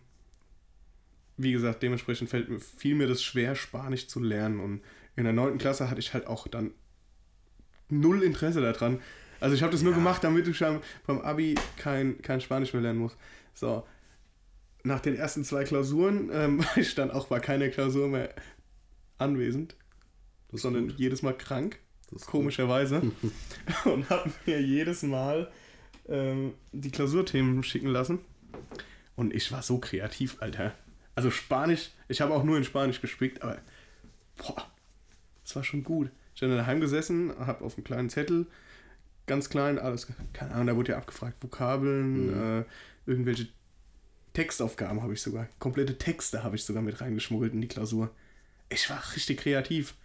[1.38, 4.60] wie gesagt, dementsprechend fällt mir, fiel mir das schwer, Spanisch zu lernen.
[4.60, 4.82] Und
[5.16, 5.58] in der 9.
[5.58, 6.72] Klasse hatte ich halt auch dann
[7.90, 9.00] null Interesse daran.
[9.42, 9.98] Also ich habe das nur Ja.
[9.98, 13.16] gemacht, damit ich beim Abi kein, kein Spanisch mehr lernen muss.
[13.54, 13.86] So.
[14.84, 18.34] Nach den ersten zwei Klausuren ähm, war ich dann auch bei keiner Klausur mehr
[19.18, 19.76] anwesend,
[20.52, 21.00] sondern gut.
[21.00, 21.80] jedes Mal krank
[22.26, 23.02] komischerweise.
[23.86, 25.52] und habe mir jedes Mal
[26.08, 28.20] ähm, die Klausurthemen schicken lassen.
[29.16, 30.74] Und ich war so kreativ, Alter.
[31.14, 33.58] Also Spanisch, ich habe auch nur in Spanisch gespickt, aber
[34.38, 34.66] boah,
[35.44, 36.10] das war schon gut.
[36.34, 38.48] Ich bin daheim gesessen, habe auf einem kleinen Zettel,
[39.28, 42.62] ganz klein, alles, keine Ahnung, da wurde ja abgefragt, Vokabeln, Mhm.
[42.62, 42.64] äh,
[43.06, 43.50] irgendwelche
[44.40, 48.10] Textaufgaben habe ich sogar, komplette Texte habe ich sogar mit reingeschmuggelt in die Klausur.
[48.70, 49.96] Ich war richtig kreativ.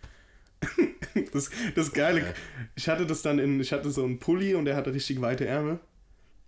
[1.33, 2.35] das, das Geile,
[2.75, 5.47] ich hatte das dann in, ich hatte so einen Pulli und der hatte richtig weite
[5.47, 5.79] Ärmel.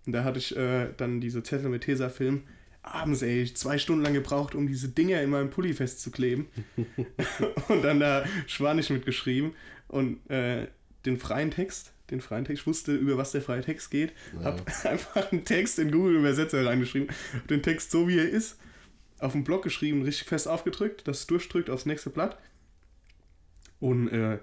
[0.05, 2.43] Und da hatte ich äh, dann diese Zettel mit Tesafilm.
[2.81, 6.47] Abends, ey, zwei Stunden lang gebraucht, um diese Dinger in meinem Pulli festzukleben.
[7.69, 9.53] und dann da Spanisch mitgeschrieben.
[9.87, 10.67] Und äh,
[11.05, 14.13] den freien Text, den freien Text, ich wusste, über was der freie Text geht.
[14.39, 14.45] Ja.
[14.45, 17.09] Hab einfach einen Text in Google Übersetzer reingeschrieben.
[17.33, 18.57] Hab den Text so wie er ist,
[19.19, 22.37] auf dem Block geschrieben, richtig fest aufgedrückt, das durchdrückt aufs nächste Blatt.
[23.79, 24.39] Und äh,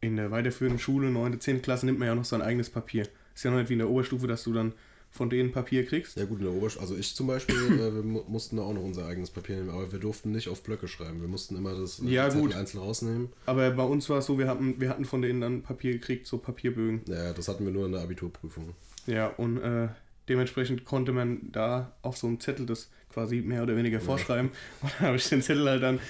[0.00, 1.62] in der weiterführenden Schule, 9., 10.
[1.62, 3.08] Klasse, nimmt man ja noch sein eigenes Papier.
[3.34, 4.72] Ist ja noch nicht wie in der Oberstufe, dass du dann
[5.10, 6.16] von denen Papier kriegst.
[6.18, 8.74] Ja gut, in der Oberschule, also ich zum Beispiel, äh, wir mu mussten da auch
[8.74, 11.20] noch unser eigenes Papier nehmen, aber wir durften nicht auf Blöcke schreiben.
[11.20, 12.54] Wir mussten immer das äh, Ja, Zettel gut.
[12.54, 13.28] einzeln rausnehmen.
[13.46, 16.26] Aber bei uns war es so, wir hatten, wir hatten von denen dann Papier gekriegt,
[16.26, 17.00] so Papierbögen.
[17.06, 18.74] Ja, das hatten wir nur in der Abiturprüfung.
[19.06, 19.88] Ja, und äh,
[20.28, 24.50] dementsprechend konnte man da auf so einem Zettel das quasi mehr oder weniger vorschreiben.
[24.82, 26.00] Und dann habe ich den Zettel halt dann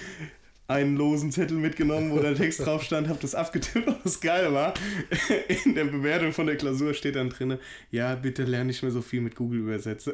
[0.67, 4.53] einen losen Zettel mitgenommen, wo der Text drauf stand, habe das abgetippt und das Geile
[4.53, 4.73] war,
[5.65, 7.57] in der Bewertung von der Klausur steht dann drin,
[7.91, 10.13] ja, bitte lerne nicht mehr so viel mit Google Übersetzer.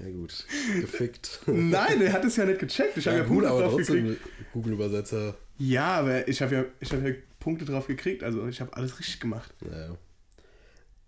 [0.00, 0.46] Ja gut,
[0.80, 1.40] gefickt.
[1.46, 2.96] Nein, der hat es ja nicht gecheckt.
[2.96, 3.86] Ich habe ja, ja gut, Punkte drauf gekriegt.
[3.88, 4.16] trotzdem
[4.52, 5.36] Google-Übersetzer.
[5.58, 8.98] Ja, aber ich habe ja, ich hab ja Punkte drauf gekriegt, also ich habe alles
[8.98, 9.52] richtig gemacht.
[9.60, 9.96] Naja.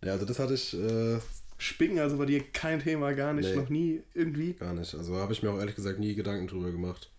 [0.04, 1.18] Ja, also das hatte ich äh,
[1.58, 3.56] Spicken also bei dir kein Thema, gar nicht, Nee.
[3.56, 4.54] noch nie irgendwie.
[4.54, 4.92] gar nicht.
[4.94, 7.10] Also habe ich mir auch ehrlich gesagt nie Gedanken drüber gemacht.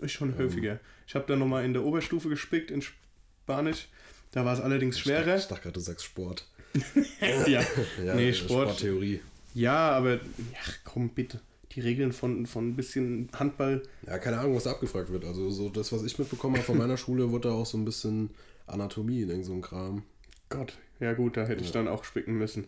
[0.00, 0.38] Ist schon Ähm.
[0.38, 0.80] häufiger.
[1.06, 3.88] Ich habe dann nochmal in der Oberstufe gespickt in Spanisch.
[4.32, 5.36] Da war es allerdings Ich schwerer.
[5.36, 6.46] ich dachte gerade, du sagst Sport.
[7.46, 7.62] ja.
[8.04, 8.68] Ja, Nee, äh, Sport.
[8.68, 9.20] Sporttheorie.
[9.54, 10.20] ja, aber
[10.62, 11.40] ach komm bitte.
[11.72, 13.82] Die Regeln von, von ein bisschen Handball.
[14.06, 15.24] Ja, keine Ahnung, was da abgefragt wird.
[15.24, 17.84] Also so das, was ich mitbekommen habe von meiner Schule, wurde da auch so ein
[17.84, 18.30] bisschen
[18.66, 20.02] Anatomie in so einem Kram.
[20.48, 21.72] Gott, ja gut, da hätte ich Ja.
[21.74, 22.66] dann auch spicken müssen.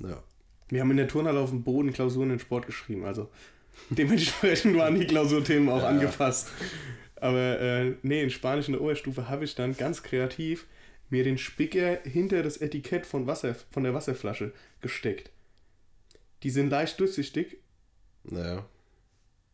[0.00, 0.22] Ja.
[0.70, 3.04] Wir haben in der Turnhalle auf dem Boden Klausuren in Sport geschrieben.
[3.04, 3.28] Also
[3.90, 5.88] dementsprechend waren die Klausurthemen auch Ja.
[5.88, 6.48] angefasst.
[7.16, 10.66] Aber äh, nee, in Spanisch in der Oberstufe habe ich dann ganz kreativ
[11.10, 15.30] mir den Spicker hinter das Etikett von, Wasser, von der Wasserflasche gesteckt.
[16.42, 17.56] Die sind leicht durchsichtig
[18.24, 18.64] Naja.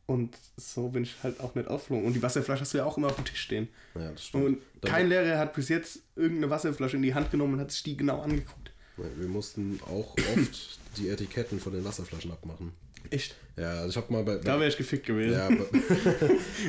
[0.06, 2.04] und so bin ich halt auch nicht aufgeflogen.
[2.06, 3.68] Und die Wasserflasche hast du ja auch immer auf dem Tisch stehen.
[3.94, 4.44] Ja, das stimmt.
[4.44, 7.82] Und kein Lehrer hat bis jetzt irgendeine Wasserflasche in die Hand genommen und hat sich
[7.84, 8.72] die genau angeguckt.
[8.96, 12.72] Wir mussten auch oft die Etiketten von den Wasserflaschen abmachen.
[13.10, 13.36] Echt?
[13.56, 15.34] Ja, also ich habe mal bei, Da wäre ich gefickt gewesen.
[15.34, 15.48] ja,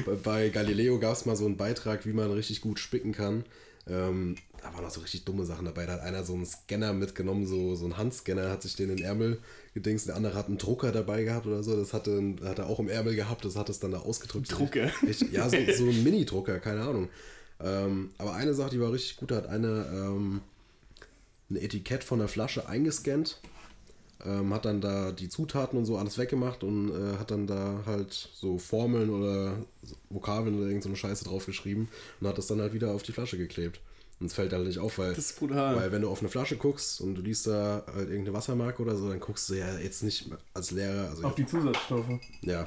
[0.06, 3.44] bei, bei Galileo gab es mal so einen Beitrag, wie man richtig gut spicken kann.
[3.88, 5.86] Ähm, da waren auch so richtig dumme Sachen dabei.
[5.86, 8.98] Da hat einer so einen Scanner mitgenommen, so, so einen Handscanner, hat sich den in
[8.98, 9.40] den Ärmel
[9.74, 10.08] gedingst.
[10.08, 11.76] Der andere hat einen Drucker dabei gehabt oder so.
[11.76, 13.46] Das hatte, hat er auch im Ärmel gehabt.
[13.46, 14.52] Das hat es dann da ausgedrückt.
[14.52, 14.90] Drucker?
[15.08, 17.10] Ich, ja, so, so ein Mini-Drucker, keine Ahnung.
[17.64, 20.42] Ähm, aber eine Sache, die war richtig gut, da hat eine ähm,
[21.50, 23.40] ein Etikett von der Flasche eingescannt,
[24.24, 27.80] ähm, hat dann da die Zutaten und so alles weggemacht und äh, hat dann da
[27.86, 29.58] halt so Formeln oder
[30.10, 31.88] Vokabeln oder irgend so eine Scheiße draufgeschrieben
[32.22, 33.80] und hat das dann halt wieder auf die Flasche geklebt.
[34.22, 35.76] Und es fällt halt nicht auf, weil, Das ist brutal.
[35.76, 38.96] weil wenn du auf eine Flasche guckst und du liest da halt irgendeine Wassermarke oder
[38.96, 42.06] so, dann guckst du ja jetzt nicht als Lehrer, also Auf die Zusatzstoffe.
[42.42, 42.66] ja,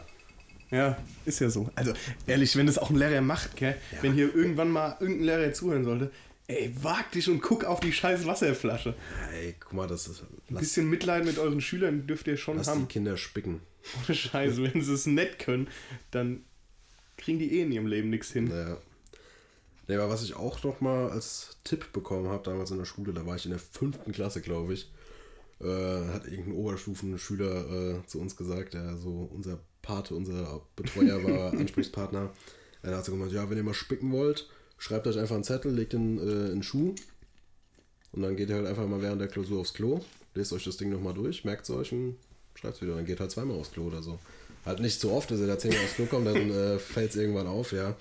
[0.71, 1.71] Ja, ist ja so.
[1.75, 1.95] Also
[2.27, 3.77] ehrlich, wenn das auch ein Lehrer macht, gell?
[4.03, 6.11] wenn hier irgendwann mal irgendein Lehrer zuhören sollte,
[6.49, 8.95] ey, wag dich und guck auf die scheiß Wasserflasche.
[9.33, 12.67] ey, guck mal, das ist, Ein bisschen Mitleid mit euren Schülern dürft ihr schon lass
[12.67, 12.89] die haben.
[12.89, 13.61] Kinder spicken.
[14.05, 15.69] Ohne Scheiße, wenn sie es nett können,
[16.11, 16.45] dann
[17.17, 18.51] kriegen die eh in ihrem Leben nichts hin.
[18.51, 18.79] Ja.
[19.87, 23.13] Nee, aber was ich auch noch mal als Tipp bekommen habe, damals in der Schule,
[23.13, 24.91] da war ich in der fünften Klasse, glaube ich,
[25.61, 25.65] äh,
[26.13, 32.33] hat irgendein Oberstufenschüler äh, zu uns gesagt, der so unser Pate, unser Betreuer war, Ansprechpartner.
[32.83, 35.73] Er hat so gemeint, ja, wenn ihr mal spicken wollt, schreibt euch einfach einen Zettel,
[35.73, 36.95] legt ihn äh, in den Schuh
[38.13, 40.01] und dann geht ihr halt einfach mal während der Klausur aufs Klo,
[40.35, 42.17] lest euch das Ding nochmal durch, merkt es euch und
[42.55, 42.95] schreibt es wieder.
[42.95, 44.19] Dann geht halt zweimal aufs Klo oder so.
[44.65, 47.17] Halt nicht so oft, dass ihr da zehnmal aufs Klo kommt, dann äh, fällt es
[47.17, 47.97] irgendwann auf, ja.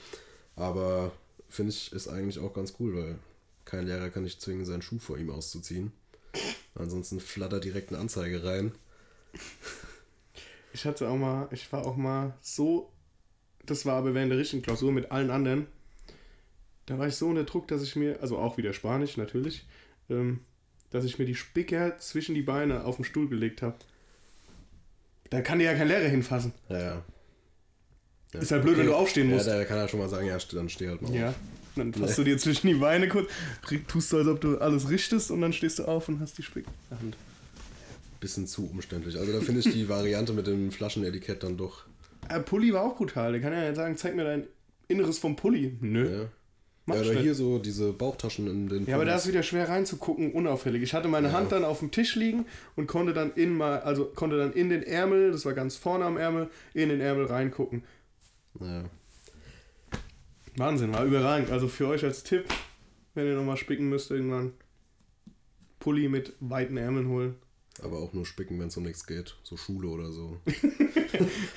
[0.55, 1.11] Aber
[1.49, 3.15] finde ich, ist eigentlich auch ganz cool, weil
[3.65, 5.91] kein Lehrer kann nicht zwingen, seinen Schuh vor ihm auszuziehen.
[6.75, 8.71] Ansonsten flattert direkt eine Anzeige rein.
[10.73, 12.91] Ich hatte auch mal, ich war auch mal so,
[13.65, 15.67] das war aber während der richtigen Klausur mit allen anderen,
[16.87, 19.65] da war ich so unter Druck, dass ich mir, also auch wieder Spanisch natürlich,
[20.09, 20.39] ähm,
[20.89, 23.75] dass ich mir die Spicker zwischen die Beine auf den Stuhl gelegt habe.
[25.29, 26.53] Da kann dir ja kein Lehrer hinfassen.
[26.69, 27.03] Ja, ja.
[28.33, 29.47] Ja, Ist halt blöd, wenn du aufstehen musst.
[29.47, 31.29] Ja, der kann ja schon mal sagen, ja, dann steh halt mal Ja.
[31.29, 31.35] auf.
[31.75, 33.29] Dann fasst du dir zwischen die Beine kurz,
[33.87, 36.43] tust du, als ob du alles richtest und dann stehst du auf und hast die
[36.43, 37.17] Spicker in der Hand.
[38.19, 39.15] Bisschen zu umständlich.
[39.17, 41.83] Also da finde ich die Variante mit dem Flaschenetikett dann doch.
[42.29, 43.31] Äh, Pulli war auch brutal.
[43.33, 44.47] Der kann ja sagen, zeig mir dein
[44.87, 45.77] Inneres vom Pulli.
[45.81, 46.21] Nö.
[46.23, 46.27] Ja.
[46.87, 50.31] Ja, oder hier so diese Bauchtaschen in den Ja, aber da ist wieder schwer reinzugucken,
[50.31, 50.81] unauffällig.
[50.83, 51.33] Ich hatte meine Ja.
[51.33, 52.45] Hand dann auf dem Tisch liegen
[52.77, 56.05] und konnte dann in mal, also konnte dann in den Ärmel, das war ganz vorne
[56.05, 57.83] am Ärmel, in den Ärmel reingucken.
[58.61, 58.85] Ja.
[60.55, 61.51] Wahnsinn, war überragend.
[61.51, 62.45] Also für euch als Tipp,
[63.13, 64.53] wenn ihr nochmal spicken müsst, irgendwann
[65.79, 67.35] Pulli mit weiten Ärmeln holen.
[67.83, 69.35] Aber auch nur spicken, wenn es um nichts geht.
[69.43, 70.37] So Schule oder so.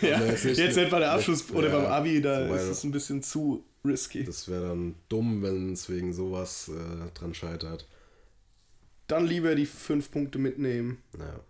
[0.00, 2.54] Ja, Also jetzt jetzt nicht, nicht- bei der Abschluss ja, oder beim Abi, da so
[2.54, 4.24] ist es ein bisschen zu risky.
[4.24, 7.88] Das wäre dann dumm, wenn es wegen sowas äh, dran scheitert.
[9.06, 11.40] Dann lieber die fünf Punkte mitnehmen Ja.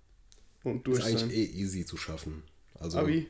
[0.64, 2.42] und durch Ist eigentlich eh easy zu schaffen.
[2.78, 3.28] Also, Abi?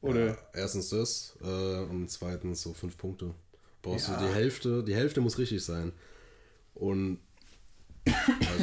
[0.00, 0.26] Oder?
[0.26, 3.34] Ja, erstens das äh, und zweitens so fünf Punkte.
[3.82, 4.18] Brauchst Ja.
[4.20, 5.92] du die Hälfte, die Hälfte muss richtig sein.
[6.74, 7.18] Und.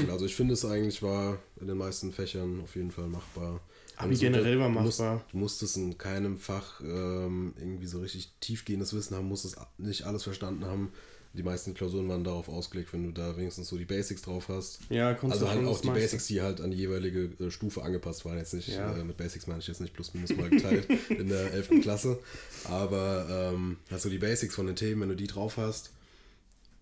[0.10, 3.60] Also ich finde es eigentlich war in den meisten Fächern auf jeden Fall machbar.
[3.96, 5.24] Aber Also generell war du musst- machbar.
[5.32, 10.24] Du musstest in keinem Fach ähm, irgendwie so richtig tiefgehendes Wissen haben, musstest nicht alles
[10.24, 10.92] verstanden haben.
[11.36, 14.80] Die meisten Klausuren waren darauf ausgelegt, wenn du da wenigstens so die Basics drauf hast.
[14.92, 15.88] Ja, konntest Also du halt auch die.
[15.90, 18.38] Basics, die halt an die jeweilige äh, Stufe angepasst waren.
[18.38, 18.96] Jetzt nicht, Ja.
[18.96, 21.82] äh, mit Basics meine ich jetzt nicht plus minus mal geteilt in der 11.
[21.82, 22.20] Klasse.
[22.66, 25.92] Aber ähm, also die Basics von den Themen, wenn du die drauf hast,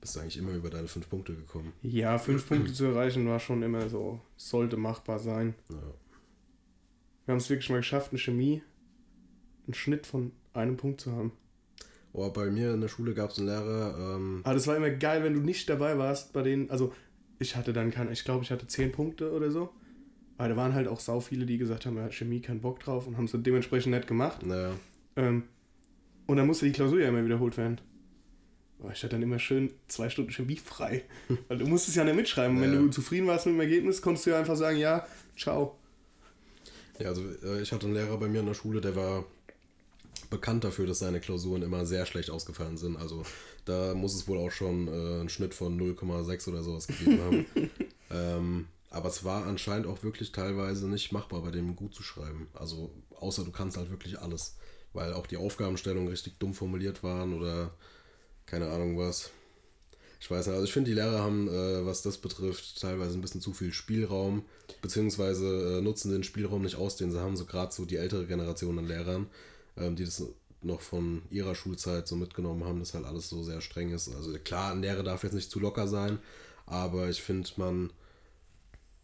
[0.01, 1.71] bist du eigentlich immer über deine fünf Punkte gekommen.
[1.83, 5.53] Ja, fünf Punkte zu erreichen war schon immer so, sollte machbar sein.
[5.69, 5.77] Ja.
[7.31, 8.61] Wir haben es wirklich mal geschafft, in Chemie
[9.65, 11.31] einen Schnitt von einem Punkt zu haben.
[12.11, 14.89] Oh, bei mir in der Schule gab es einen Lehrer, ähm, Aber das war immer
[14.89, 16.91] geil, wenn du nicht dabei warst bei denen, also
[17.39, 19.69] ich hatte dann keine, ich glaube, ich hatte zehn Punkte oder so.
[20.37, 23.07] Aber da waren halt auch sau viele, die gesagt haben, ja, Chemie keinen Bock drauf
[23.07, 24.45] und haben es dementsprechend nett gemacht.
[24.45, 24.73] naja,
[25.15, 25.43] Ähm,
[26.27, 27.79] und dann musste die Klausur ja immer wiederholt werden.
[28.81, 31.05] Aber ich hatte dann immer schön zwei Stunden Chemie frei.
[31.47, 32.57] Weil du musstest ja nicht mitschreiben.
[32.57, 35.77] Und Wenn du zufrieden warst mit dem Ergebnis, konntest du ja einfach sagen, ja, ciao.
[37.01, 39.25] Ja, also äh, ich hatte einen Lehrer bei mir in der Schule, der war
[40.29, 42.95] bekannt dafür, dass seine Klausuren immer sehr schlecht ausgefallen sind.
[42.97, 43.23] Also
[43.65, 47.45] da muss es wohl auch schon äh, einen Schnitt von 0,6 oder sowas gegeben haben.
[48.11, 52.47] ähm, aber es war anscheinend auch wirklich teilweise nicht machbar, bei dem gut zu schreiben.
[52.53, 54.57] Also außer du kannst halt wirklich alles.
[54.93, 57.71] Weil auch die Aufgabenstellungen richtig dumm formuliert waren oder
[58.45, 59.31] keine Ahnung was.
[60.21, 63.21] Ich weiß nicht, also ich finde, die Lehrer haben, äh, was das betrifft, teilweise ein
[63.21, 64.43] bisschen zu viel Spielraum,
[64.83, 68.27] beziehungsweise äh, nutzen den Spielraum nicht aus, den sie haben, so gerade so die ältere
[68.27, 69.27] Generation an Lehrern,
[69.77, 70.23] ähm, die das
[70.61, 74.13] noch von ihrer Schulzeit so mitgenommen haben, dass halt alles so sehr streng ist.
[74.13, 76.19] Also klar, ein Lehrer darf jetzt nicht zu locker sein,
[76.67, 77.89] aber ich finde, man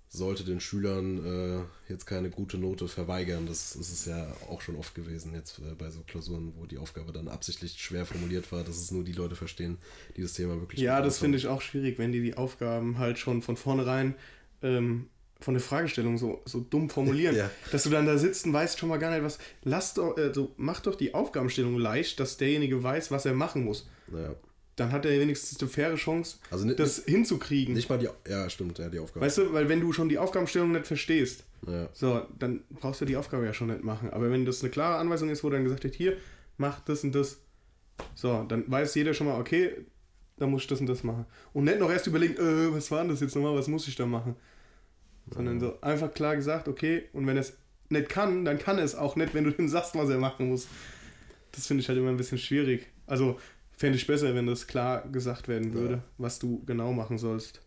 [0.09, 3.45] sollte den Schülern äh, jetzt keine gute Note verweigern.
[3.45, 6.77] Das, das ist ja auch schon oft gewesen jetzt äh, bei so Klausuren, wo die
[6.77, 9.77] Aufgabe dann absichtlich schwer formuliert war, dass es nur die Leute verstehen,
[10.15, 13.19] die das Thema wirklich Ja, das finde ich auch schwierig, wenn die die Aufgaben halt
[13.19, 14.15] schon von vornherein
[14.61, 17.35] ähm, von der Fragestellung so, so dumm formulieren.
[17.37, 17.51] Ja.
[17.71, 19.37] Dass du dann da sitzt und weißt schon mal gar nicht, was.
[19.63, 23.87] Lass doch, also mach doch die Aufgabenstellung leicht, dass derjenige weiß, was er machen muss.
[24.07, 24.35] Naja.
[24.77, 27.73] Dann hat er wenigstens eine faire Chance, Also ni- das hinzukriegen.
[27.73, 28.07] Nicht mal die.
[28.29, 29.25] Ja, stimmt, ja, die Aufgabe.
[29.25, 31.89] Weißt du, weil wenn du schon die Aufgabenstellung nicht verstehst, ja.
[31.93, 34.11] so, dann brauchst du die Aufgabe ja schon nicht machen.
[34.11, 36.15] Aber wenn das eine klare Anweisung ist, wo dann gesagt wird, hier,
[36.57, 37.39] mach das und das,
[38.15, 39.71] so, dann weiß jeder schon mal, okay,
[40.37, 41.25] dann muss ich das und das machen.
[41.53, 43.95] Und nicht noch erst überlegen, äh, was war denn das jetzt nochmal, was muss ich
[43.95, 44.35] da machen?
[45.31, 47.53] Sondern so einfach klar gesagt, okay, und wenn es
[47.89, 50.67] nicht kann, dann kann es auch nicht, wenn du ihm sagst, was er machen muss.
[51.53, 52.85] Das finde ich halt immer ein bisschen schwierig.
[53.07, 53.39] Also
[53.77, 56.03] fände ich besser, wenn das klar gesagt werden würde, Ja.
[56.17, 57.61] was du genau machen sollst.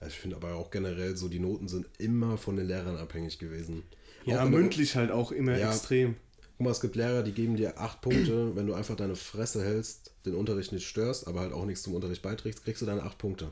[0.00, 3.38] Also ich finde aber auch generell so, die Noten sind immer von den Lehrern abhängig
[3.38, 3.82] gewesen.
[4.24, 5.68] Ja, du- mündlich halt auch immer Ja.
[5.70, 6.16] extrem.
[6.58, 9.64] Guck mal, es gibt Lehrer, die geben dir acht Punkte, wenn du einfach deine Fresse
[9.64, 13.02] hältst, den Unterricht nicht störst, aber halt auch nichts zum Unterricht beiträgst, kriegst du deine
[13.02, 13.50] acht Punkte.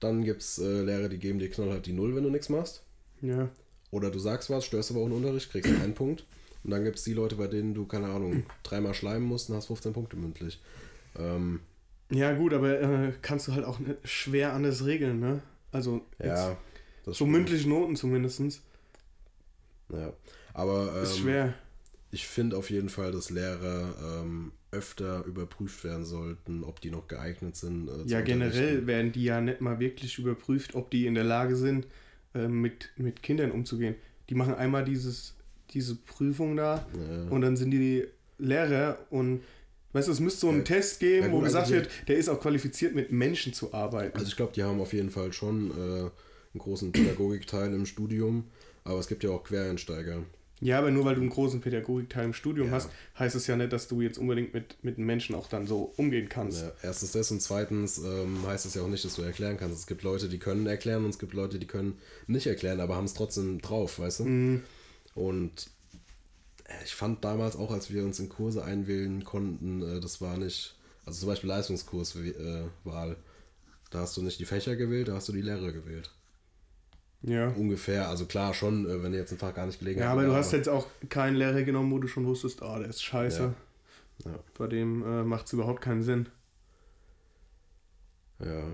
[0.00, 2.82] Dann gibt es äh, Lehrer, die geben dir knallhart die Null, wenn du nichts machst.
[3.20, 3.48] Ja.
[3.92, 6.24] Oder du sagst was, störst aber auch den Unterricht, kriegst du einen Punkt.
[6.64, 9.56] Und dann gibt es die Leute, bei denen du, keine Ahnung, dreimal schleimen musst und
[9.56, 10.60] hast 15 Punkte mündlich.
[11.18, 11.60] Ähm,
[12.10, 15.42] Ja, gut, aber äh, kannst du halt auch nicht schwer anders regeln, ne?
[15.72, 16.56] Also, ja,
[17.04, 17.30] so stimmt.
[17.32, 18.60] mündliche Noten zumindest.
[19.88, 20.12] Ja.
[20.54, 21.54] Aber Ist ähm, schwer.
[22.10, 27.08] ich finde auf jeden Fall, dass Lehrer ähm, öfter überprüft werden sollten, ob die noch
[27.08, 27.88] geeignet sind.
[27.88, 31.56] Äh, Ja, generell werden die ja nicht mal wirklich überprüft, ob die in der Lage
[31.56, 31.86] sind,
[32.34, 33.94] äh, mit, mit Kindern umzugehen.
[34.28, 35.34] Die machen einmal dieses,
[35.74, 37.30] diese Prüfung da Ja.
[37.30, 38.04] und dann sind die
[38.38, 39.42] Lehrer und
[39.92, 40.64] weißt du, es müsste so einen Ja.
[40.64, 43.72] Test geben, gut, wo also gesagt hier- wird, der ist auch qualifiziert, mit Menschen zu
[43.74, 44.14] arbeiten.
[44.16, 46.10] Also ich glaube, die haben auf jeden Fall schon äh, einen
[46.58, 48.44] großen Pädagogikteil im Studium,
[48.84, 50.22] aber es gibt ja auch Quereinsteiger.
[50.60, 52.74] ja, aber nur weil du einen großen Pädagogikteil im Studium Ja.
[52.74, 55.92] hast, heißt es ja nicht, dass du jetzt unbedingt mit, mit Menschen auch dann so
[55.96, 56.62] umgehen kannst.
[56.62, 59.76] Ja, erstens das und zweitens ähm, heißt es ja auch nicht, dass du erklären kannst.
[59.78, 62.94] Es gibt Leute, die können erklären und es gibt Leute, die können nicht erklären, aber
[62.96, 64.24] haben es trotzdem drauf, weißt du?
[64.24, 64.62] Mhm.
[65.14, 65.68] Und
[66.64, 70.36] äh, ich fand damals auch, als wir uns in Kurse einwählen konnten, äh, das war
[70.36, 73.16] nicht, also zum Beispiel Leistungskurswahl, äh,
[73.90, 76.10] da hast du nicht die Fächer gewählt, da hast du die Lehrer gewählt.
[77.22, 77.48] Ja.
[77.50, 80.26] Ungefähr, also klar schon, wenn ihr jetzt ein Fach gar nicht gelegen Ja, habt, aber
[80.26, 83.54] du hast jetzt auch keinen Lehrer genommen, wo du schon wusstest, ah, der ist scheiße.
[84.24, 84.30] Ja.
[84.30, 84.38] Ja.
[84.58, 86.28] Bei dem äh, macht es überhaupt keinen Sinn.
[88.40, 88.64] Ja,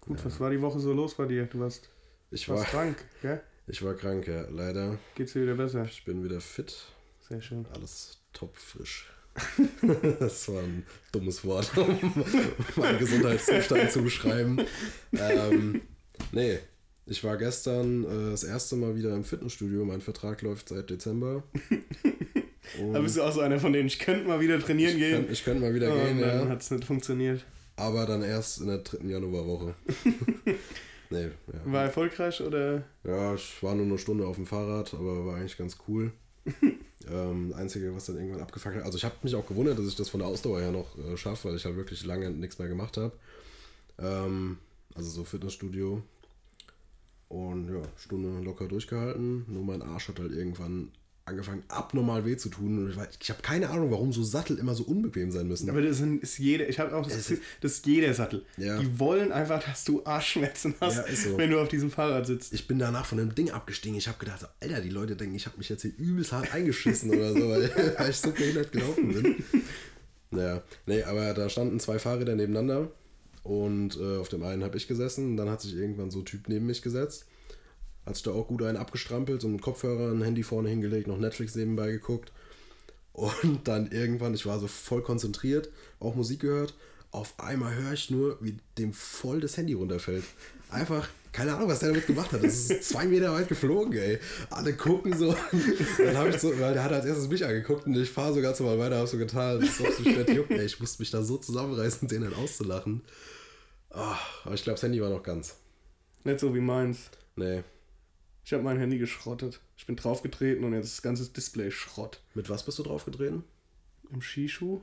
[0.00, 0.24] Gut, Ja.
[0.26, 1.46] was war die Woche so los bei dir?
[1.46, 1.88] Du warst,
[2.30, 3.40] ich warst war, krank, gell?
[3.66, 4.98] Ich war krank, ja, leider.
[5.14, 5.84] Geht's dir wieder besser?
[5.84, 6.74] Ich bin wieder fit,
[7.28, 7.66] Sehr schön.
[7.74, 9.10] alles topfrisch.
[10.20, 12.24] das war ein dummes Wort, um
[12.76, 14.60] meinen Gesundheitszustand zu beschreiben.
[15.12, 15.80] Ähm,
[16.32, 16.58] nee,
[17.06, 19.84] ich war gestern äh, das erste Mal wieder im Fitnessstudio.
[19.86, 21.44] Mein Vertrag läuft seit Dezember.
[22.78, 24.98] Und Aber bist du auch so einer von denen, ich könnte mal wieder trainieren ich
[24.98, 25.16] gehen.
[25.16, 26.48] Könnt, ich könnte mal wieder Oh, gehen, dann ja.
[26.48, 27.44] hat es nicht funktioniert.
[27.76, 29.74] Aber dann erst in der dritten Januarwoche.
[31.12, 31.72] Nee, ja.
[31.72, 32.82] War erfolgreich oder?
[33.04, 36.12] Ja, ich war nur eine Stunde auf dem Fahrrad, aber war eigentlich ganz cool.
[37.10, 38.84] ähm, Einzige, was dann irgendwann abgefuckt hat.
[38.84, 41.16] Also ich habe mich auch gewundert, dass ich das von der Ausdauer her noch äh,
[41.16, 43.12] schaffe, weil ich halt wirklich lange nichts mehr gemacht habe.
[43.98, 44.58] Ähm,
[44.94, 46.02] also so Fitnessstudio.
[47.28, 49.46] Und ja, Stunde locker durchgehalten.
[49.48, 50.90] Nur mein Arsch hat halt irgendwann
[51.24, 52.90] angefangen, abnormal weh zu tun.
[52.90, 55.70] Ich, ich habe keine Ahnung, warum so Sattel immer so unbequem sein müssen.
[55.70, 58.44] Aber das ist jeder, ich habe auch das Gefühl, das ist jeder Sattel.
[58.56, 58.78] Ja.
[58.78, 61.38] Die wollen einfach, dass du Arschschmerzen hast, ja, so.
[61.38, 62.52] wenn du auf diesem Fahrrad sitzt.
[62.52, 63.96] Ich bin danach von dem Ding abgestiegen.
[63.96, 67.10] Ich habe gedacht, Alter, die Leute denken, ich habe mich jetzt hier übelst hart eingeschissen
[67.10, 69.44] oder so, weil, weil ich so behindert gelaufen bin.
[70.30, 72.90] Naja, nee, aber da standen zwei Fahrräder nebeneinander
[73.42, 75.36] und äh, auf dem einen habe ich gesessen.
[75.36, 77.26] Dann hat sich irgendwann so ein Typ neben mich gesetzt
[78.04, 81.18] hat sich da auch gut einen abgestrampelt, so einen Kopfhörer, ein Handy vorne hingelegt, noch
[81.18, 82.32] Netflix nebenbei geguckt.
[83.12, 86.74] Und dann irgendwann, ich war so voll konzentriert, auch Musik gehört.
[87.10, 90.24] Auf einmal höre ich nur, wie dem voll das Handy runterfällt.
[90.70, 92.42] Einfach, keine Ahnung, was der damit gemacht hat.
[92.42, 94.18] Das ist zwei Meter weit geflogen, ey.
[94.48, 95.36] Alle gucken so.
[95.98, 98.40] Dann habe ich so, weil der hat als erstes mich angeguckt und ich fahre so
[98.40, 100.64] ganz normal weiter, habe so getan, das ist so schwer juckt, ey.
[100.64, 103.02] Ich musste mich da so zusammenreißen, den dann auszulachen.
[103.90, 105.56] Oh, aber ich glaube, das Handy war noch ganz.
[106.24, 107.10] Nicht so wie meins.
[107.36, 107.62] Nee.
[108.44, 109.60] Ich habe mein Handy geschrottet.
[109.76, 112.20] Ich bin draufgetreten und jetzt ist das ganze Display Schrott.
[112.34, 113.44] Mit was bist du draufgetreten?
[114.10, 114.80] Im Skischuh.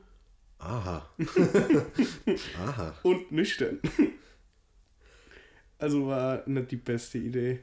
[0.60, 1.10] Aha.
[2.60, 2.96] Aha.
[3.04, 3.80] Und nüchtern.
[5.78, 7.60] Also war nicht die beste Idee.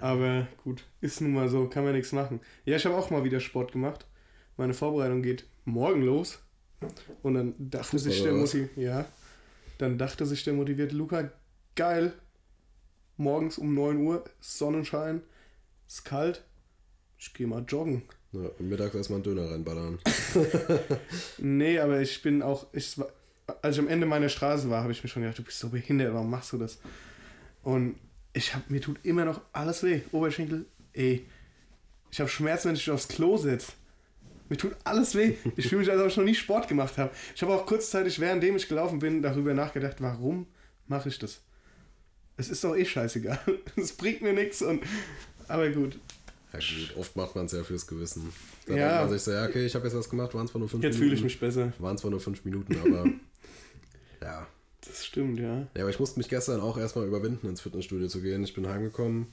[0.00, 2.40] Aber gut, ist nun mal so, kann man nichts machen.
[2.64, 4.06] Ja, ich habe auch mal wieder Sport gemacht.
[4.56, 6.38] Meine Vorbereitung geht morgen los.
[7.22, 9.06] Und dann dachte Fußball sich der Motiv ja,
[9.78, 11.30] dann dachte sich der motivierte Luca,
[11.74, 12.12] geil,
[13.18, 15.22] morgens um 9 Uhr, Sonnenschein,
[15.86, 16.44] ist kalt,
[17.18, 18.02] ich gehe mal joggen.
[18.32, 19.98] Ja, mittags erstmal einen Döner reinballern.
[21.38, 22.96] nee, aber ich bin auch, ich,
[23.62, 25.70] als ich am Ende meiner Straße war, habe ich mir schon gedacht, du bist so
[25.70, 26.78] behindert, warum machst du das?
[27.62, 27.96] Und
[28.32, 30.02] ich hab, mir tut immer noch alles weh.
[30.12, 31.26] Oberschenkel, ey.
[32.10, 33.72] Ich habe Schmerzen, wenn ich aufs Klo sitze.
[34.48, 35.34] Mir tut alles weh.
[35.56, 37.10] Ich fühle mich, als ob ich noch nie Sport gemacht habe.
[37.34, 40.46] Ich habe auch kurzzeitig, währenddem ich gelaufen bin, darüber nachgedacht, warum
[40.86, 41.40] mache ich das?
[42.38, 43.38] Es ist doch eh scheißegal.
[43.76, 44.82] Es bringt mir nichts und.
[45.48, 45.98] Aber gut.
[46.52, 48.32] Ja, gut, oft macht man es ja fürs Gewissen.
[48.66, 48.88] Da ja.
[48.88, 50.82] denkt man sich so, ja, okay, ich habe jetzt was gemacht, waren zwar nur fünf
[50.82, 51.12] jetzt Minuten.
[51.12, 51.72] Jetzt fühle ich mich besser.
[51.78, 53.10] Waren zwar nur fünf Minuten, aber.
[54.22, 54.46] ja.
[54.80, 55.66] Das stimmt, ja.
[55.76, 58.42] Ja, aber ich musste mich gestern auch erstmal überwinden, ins Fitnessstudio zu gehen.
[58.44, 59.26] Ich bin heimgekommen,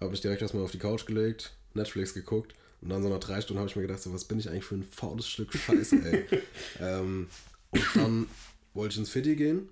[0.00, 3.40] habe mich direkt erstmal auf die Couch gelegt, Netflix geguckt und dann so nach drei
[3.40, 5.96] Stunden habe ich mir gedacht, so, was bin ich eigentlich für ein faules Stück Scheiße,
[5.96, 6.24] ey.
[6.80, 7.26] ähm,
[7.72, 8.26] und dann
[8.72, 9.68] wollte ich ins Fitti gehen,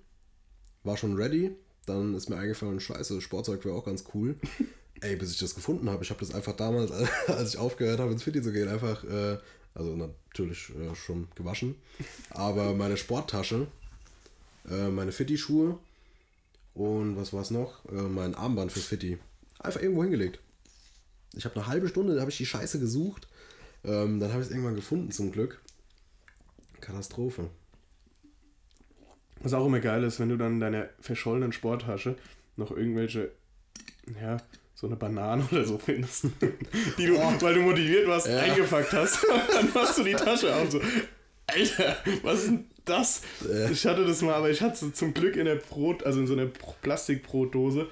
[0.83, 1.55] war schon ready,
[1.89, 4.37] dann ist mir eingefallen, scheiße, Sportzeug wäre auch ganz cool.
[5.01, 6.03] Ey, bis ich das gefunden habe.
[6.03, 6.91] Ich habe das einfach damals,
[7.29, 9.39] als ich aufgehört habe, ins Fitti zu gehen, einfach, äh,
[9.75, 11.77] also natürlich äh, schon gewaschen,
[12.31, 13.69] aber meine Sporttasche,
[14.69, 15.79] äh, meine Fitti-Schuhe
[16.75, 17.85] und was war es noch?
[17.87, 19.19] Äh, mein Armband fürs Fitti.
[19.59, 20.41] Einfach irgendwo hingelegt.
[21.35, 23.29] Ich habe eine halbe Stunde, da habe ich die Scheiße gesucht.
[23.85, 25.61] Ähm, dann habe ich es irgendwann gefunden, zum Glück.
[26.81, 27.51] Katastrophe.
[29.41, 32.17] Was auch immer geil ist, wenn du dann in deiner verschollenen Sporttasche
[32.57, 33.31] noch irgendwelche,
[34.21, 34.39] ja,
[34.75, 36.27] so eine Banane oder so findest,
[36.99, 37.33] die du, oh.
[37.41, 38.39] weil du motiviert warst, ja.
[38.39, 39.25] eingepackt hast.
[39.53, 40.81] dann machst du die Tasche auf so,
[41.47, 43.23] Alter, was ist denn das?
[43.49, 43.71] Ja.
[43.71, 46.27] Ich hatte das mal, aber ich hatte es zum Glück in der Brot, also in
[46.27, 46.47] so einer
[46.83, 47.87] Plastikbrotdose.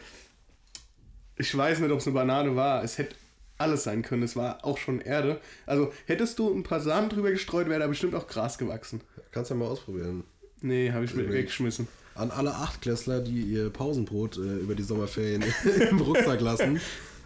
[1.37, 2.83] Ich weiß nicht, ob es eine Banane war.
[2.83, 3.15] Es hätte
[3.59, 4.23] alles sein können.
[4.23, 5.41] Es war auch schon Erde.
[5.65, 9.01] Also hättest du ein paar Samen drüber gestreut, wäre da bestimmt auch Gras gewachsen.
[9.33, 10.25] Kannst ja mal ausprobieren.
[10.63, 11.89] Nee, habe ich mir weggeschmissen.
[12.15, 15.45] An alle Achtklässler, die ihr Pausenbrot äh, über die Sommerferien
[15.91, 16.81] im Rucksack lassen,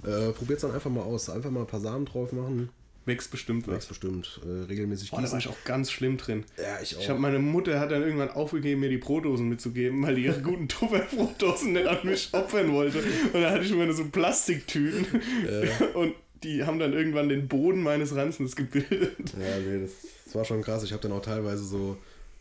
[0.05, 1.31] äh, probiert es dann einfach mal aus.
[1.31, 2.71] Einfach mal ein paar Samen drauf machen.
[3.07, 3.77] Wächst bestimmt was.
[3.77, 4.41] Wächst bestimmt.
[4.45, 6.45] Äh, regelmäßig Boah, da war ich auch ganz schlimm drin.
[6.59, 7.01] Ja, ich auch.
[7.01, 10.43] Ich habe meine Mutter hat dann irgendwann aufgegeben, mir die Brotdosen mitzugeben, weil die ihre
[10.43, 12.99] guten Tupper-Brotdosen nicht an mich opfern wollte.
[13.33, 15.07] Und da hatte ich immer so Plastiktüten.
[15.45, 15.87] Ja.
[15.95, 19.33] Und die haben dann irgendwann den Boden meines Ranzens gebildet.
[19.39, 19.93] Ja, nee, das,
[20.25, 20.83] das war schon krass.
[20.85, 21.97] Ich habe dann auch teilweise so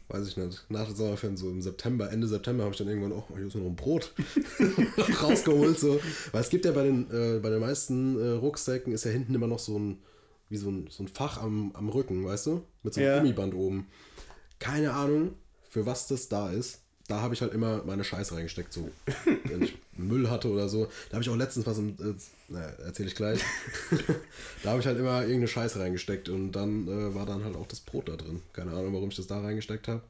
[0.10, 3.12] weiß ich nicht, nach der Sommerferien, so im September, Ende September habe ich dann irgendwann,
[3.12, 4.12] oh, hier ist noch ein Brot
[5.22, 5.80] rausgeholt.
[5.80, 6.00] So.
[6.32, 9.36] Weil es gibt ja bei den, äh, bei den meisten äh, Rucksäcken ist ja hinten
[9.36, 10.00] immer noch so ein,
[10.50, 12.63] wie so ein, so ein Fach am, am Rücken, weißt du?
[12.82, 13.18] Mit so einem ja.
[13.20, 13.88] Gummiband oben.
[14.57, 15.36] Keine Ahnung,
[15.70, 16.82] für was das da ist.
[17.10, 18.91] Da habe ich halt immer meine Scheiße reingesteckt, so
[19.45, 20.86] wenn ich Müll hatte oder so.
[21.10, 22.14] Da habe ich auch letztens was, im, äh,
[22.49, 23.41] naja, erzähle ich gleich.
[24.64, 27.66] da habe ich halt immer irgendeine Scheiße reingesteckt und dann äh, war dann halt auch
[27.66, 28.43] das Brot da drin.
[28.53, 30.03] Keine Ahnung, warum ich das da reingesteckt habe.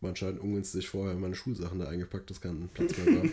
[0.00, 3.30] Man anscheinend ungünstig vorher meine Schulsachen da eingepackt, das keinen Platz mehr war.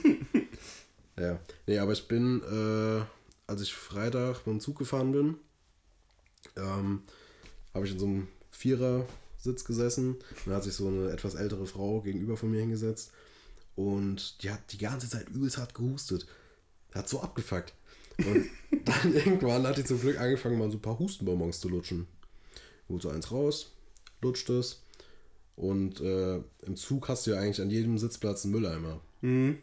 [1.24, 3.04] ja, nee, aber ich bin, äh,
[3.46, 5.36] als ich Freitag mit dem Zug gefahren bin,
[6.58, 7.04] ähm,
[7.76, 9.06] habe ich in so einem Vierer
[9.42, 10.18] Sitz gesessen.
[10.46, 13.12] Dann hat sich so eine etwas ältere Frau gegenüber von mir hingesetzt.
[13.76, 16.28] Und die hat die ganze Zeit übelst hart gehustet.
[16.94, 17.74] Hat so abgefuckt.
[18.18, 18.46] Und
[18.86, 22.08] dann irgendwann hat die zum Glück angefangen, mal so ein paar Hustenbonbons zu lutschen.
[22.90, 23.72] Holt so eins raus,
[24.22, 24.84] lutscht es.
[25.56, 29.02] Und äh, im Zug hast du ja eigentlich an jedem Sitzplatz einen Mülleimer.
[29.22, 29.58] Mhm.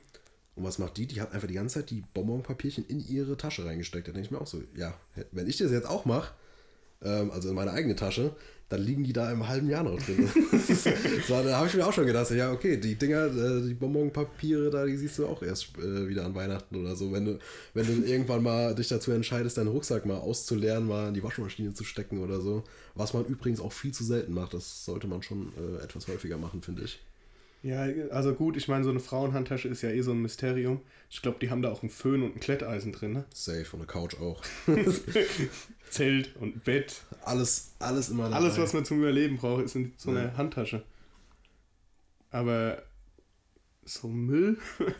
[0.54, 1.06] Und was macht die?
[1.06, 4.08] Die hat einfach die ganze Zeit die Bonbonpapierchen in ihre Tasche reingesteckt.
[4.08, 4.98] Da denke ich mir auch so, ja,
[5.30, 6.34] wenn ich das jetzt auch mache,
[7.02, 8.34] ähm, also in meine eigene Tasche,
[8.68, 10.28] dann liegen die da im halben Jahr noch drin.
[11.26, 14.70] so, da habe ich mir auch schon gedacht, ja, okay, die Dinger, äh, die Bonbonpapiere
[14.70, 17.10] da, die siehst du auch erst äh, wieder an Weihnachten oder so.
[17.10, 17.38] Wenn du,
[17.72, 21.72] wenn du irgendwann mal dich dazu entscheidest, deinen Rucksack mal auszuleeren, mal in die Waschmaschine
[21.72, 22.64] zu stecken oder so.
[22.94, 26.36] Was man übrigens auch viel zu selten macht, das sollte man schon äh, etwas häufiger
[26.36, 27.00] machen, finde ich.
[27.68, 30.80] Ja, also gut, ich meine, so eine Frauenhandtasche ist ja eh so ein Mysterium.
[31.10, 33.24] Ich glaube, die haben da auch einen Föhn und ein Kletteisen drin, ne?
[33.34, 34.42] Safe und eine Couch auch.
[35.90, 37.02] Zelt und Bett.
[37.24, 38.36] Alles, alles immer dabei.
[38.36, 40.36] Alles, was man zum Überleben braucht, ist in so einer Ja.
[40.38, 40.82] Handtasche.
[42.30, 42.82] Aber
[43.84, 44.56] so Müll?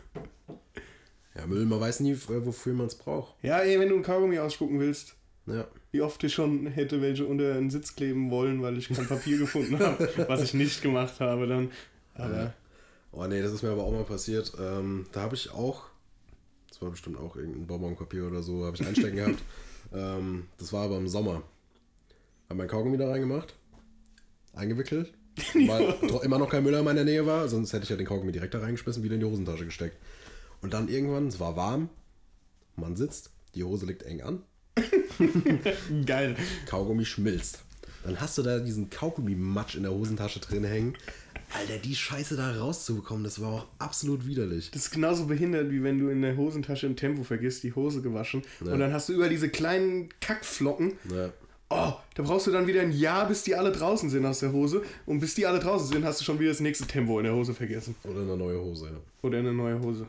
[1.35, 3.33] Ja, Müll, man weiß nie, äh, wofür man es braucht.
[3.43, 5.15] Ja, ey, wenn du ein Kaugummi ausspucken willst,
[5.45, 5.65] Ja.
[5.91, 9.37] wie oft ich schon hätte welche unter einen Sitz kleben wollen, weil ich kein Papier
[9.37, 11.71] gefunden habe, was ich nicht gemacht habe dann.
[12.15, 12.53] Aber Ja.
[13.11, 14.53] Oh nee, das ist mir aber auch mal passiert.
[14.59, 15.85] Ähm, da habe ich auch,
[16.69, 19.43] das war bestimmt auch irgendein Bonbonpapier oder so, habe ich einstecken gehabt.
[19.93, 21.43] Ähm, das war aber im Sommer.
[22.49, 23.55] Hab mein Kaugummi da reingemacht,
[24.53, 25.13] eingewickelt,
[25.53, 28.31] weil immer noch kein Müller in meiner Nähe war, sonst hätte ich ja den Kaugummi
[28.31, 29.97] direkt da reingeschmissen, wieder in die Hosentasche gesteckt.
[30.61, 31.89] Und dann irgendwann, es war warm,
[32.75, 34.43] man sitzt, die Hose liegt eng an,
[36.05, 36.35] geil.
[36.65, 37.63] Kaugummi schmilzt.
[38.03, 40.95] Dann hast du da diesen Kaugummi-Matsch in der Hosentasche drin hängen.
[41.51, 44.69] Alter, die Scheiße da rauszubekommen, das war auch absolut widerlich.
[44.71, 48.01] Das ist genauso behindert, wie wenn du in der Hosentasche im Tempo vergisst, die Hose
[48.01, 48.43] gewaschen.
[48.63, 48.73] Ja.
[48.73, 50.93] Und dann hast du über diese kleinen Kackflocken.
[51.11, 51.31] Ja.
[51.71, 54.51] Oh, da brauchst du dann wieder ein Jahr, bis die alle draußen sind aus der
[54.51, 54.83] Hose.
[55.05, 57.33] Und bis die alle draußen sind, hast du schon wieder das nächste Tempo in der
[57.33, 57.95] Hose vergessen.
[58.03, 58.99] Oder eine neue Hose, ja.
[59.21, 60.07] Oder eine neue Hose.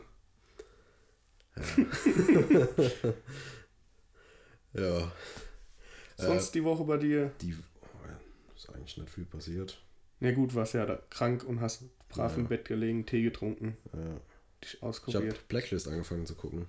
[4.73, 5.11] Ja,
[6.17, 7.31] Sonst die Woche bei dir?
[7.41, 7.55] die.
[8.61, 9.81] Ist eigentlich nicht viel passiert.
[10.19, 12.37] Na gut, warst ja da krank und hast brav Ja.
[12.39, 13.99] im Bett gelegen, Tee getrunken, Ja.
[14.63, 15.47] dich Ich habe auskuriert.
[15.47, 16.67] Blacklist angefangen zu gucken.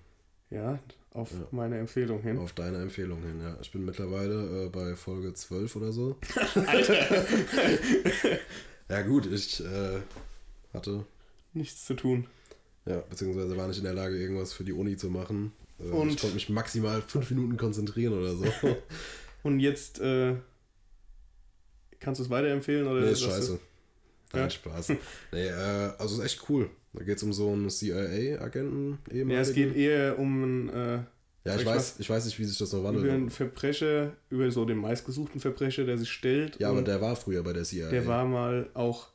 [0.48, 0.78] Ja,
[1.12, 1.46] auf Ja.
[1.50, 2.38] meine Empfehlung hin.
[2.38, 3.58] Auf deine Empfehlung hin, ja.
[3.60, 6.16] Ich bin mittlerweile äh, bei Folge 12 oder so.
[8.88, 10.00] ja, gut, ich äh,
[10.72, 11.04] hatte.
[11.52, 12.26] Nichts zu tun.
[12.86, 15.52] Ja, beziehungsweise war nicht in der Lage, irgendwas für die Uni zu machen.
[15.78, 18.44] Äh, Und- ich konnte mich maximal fünf Minuten konzentrieren oder so.
[19.42, 20.36] Und jetzt äh,
[22.02, 22.86] kannst du es weiterempfehlen?
[22.86, 23.58] Oder nee, ist scheiße.
[24.32, 24.50] Nein, Ja.
[24.50, 24.88] Spaß.
[25.32, 26.68] Nee, äh, also ist echt cool.
[26.94, 29.30] Da geht es um so einen CIA-Agenten eben.
[29.30, 30.98] Ja, es geht eher um einen, äh,
[31.44, 33.04] Ja, ich weiß, ich weiß nicht, wie sich das noch wandelt.
[33.04, 36.58] über einen Verbrecher, über so den meistgesuchten Verbrecher, der sich stellt.
[36.60, 37.90] Ja, aber der war früher bei der CIA.
[37.90, 39.08] der war mal auch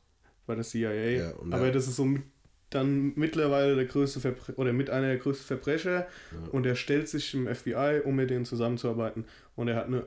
[0.46, 0.92] bei der CIA.
[0.92, 2.22] Ja, aber der- das ist so mit,
[2.70, 6.06] dann mittlerweile der größte Verbrecher oder mit einer der größten Verbrecher
[6.52, 9.24] und er stellt sich im FBI, um mit denen zusammenzuarbeiten.
[9.56, 10.06] Und er hat eine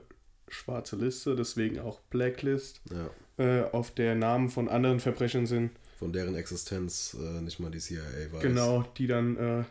[0.53, 3.09] schwarze Liste, deswegen auch Blacklist, Ja,
[3.43, 5.71] äh, auf der Namen von anderen Verbrechern sind.
[5.97, 8.41] von deren Existenz äh, nicht mal die CIA weiß.
[8.41, 9.63] Genau, die dann äh,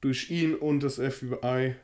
[0.00, 1.74] durch ihn und das FBI.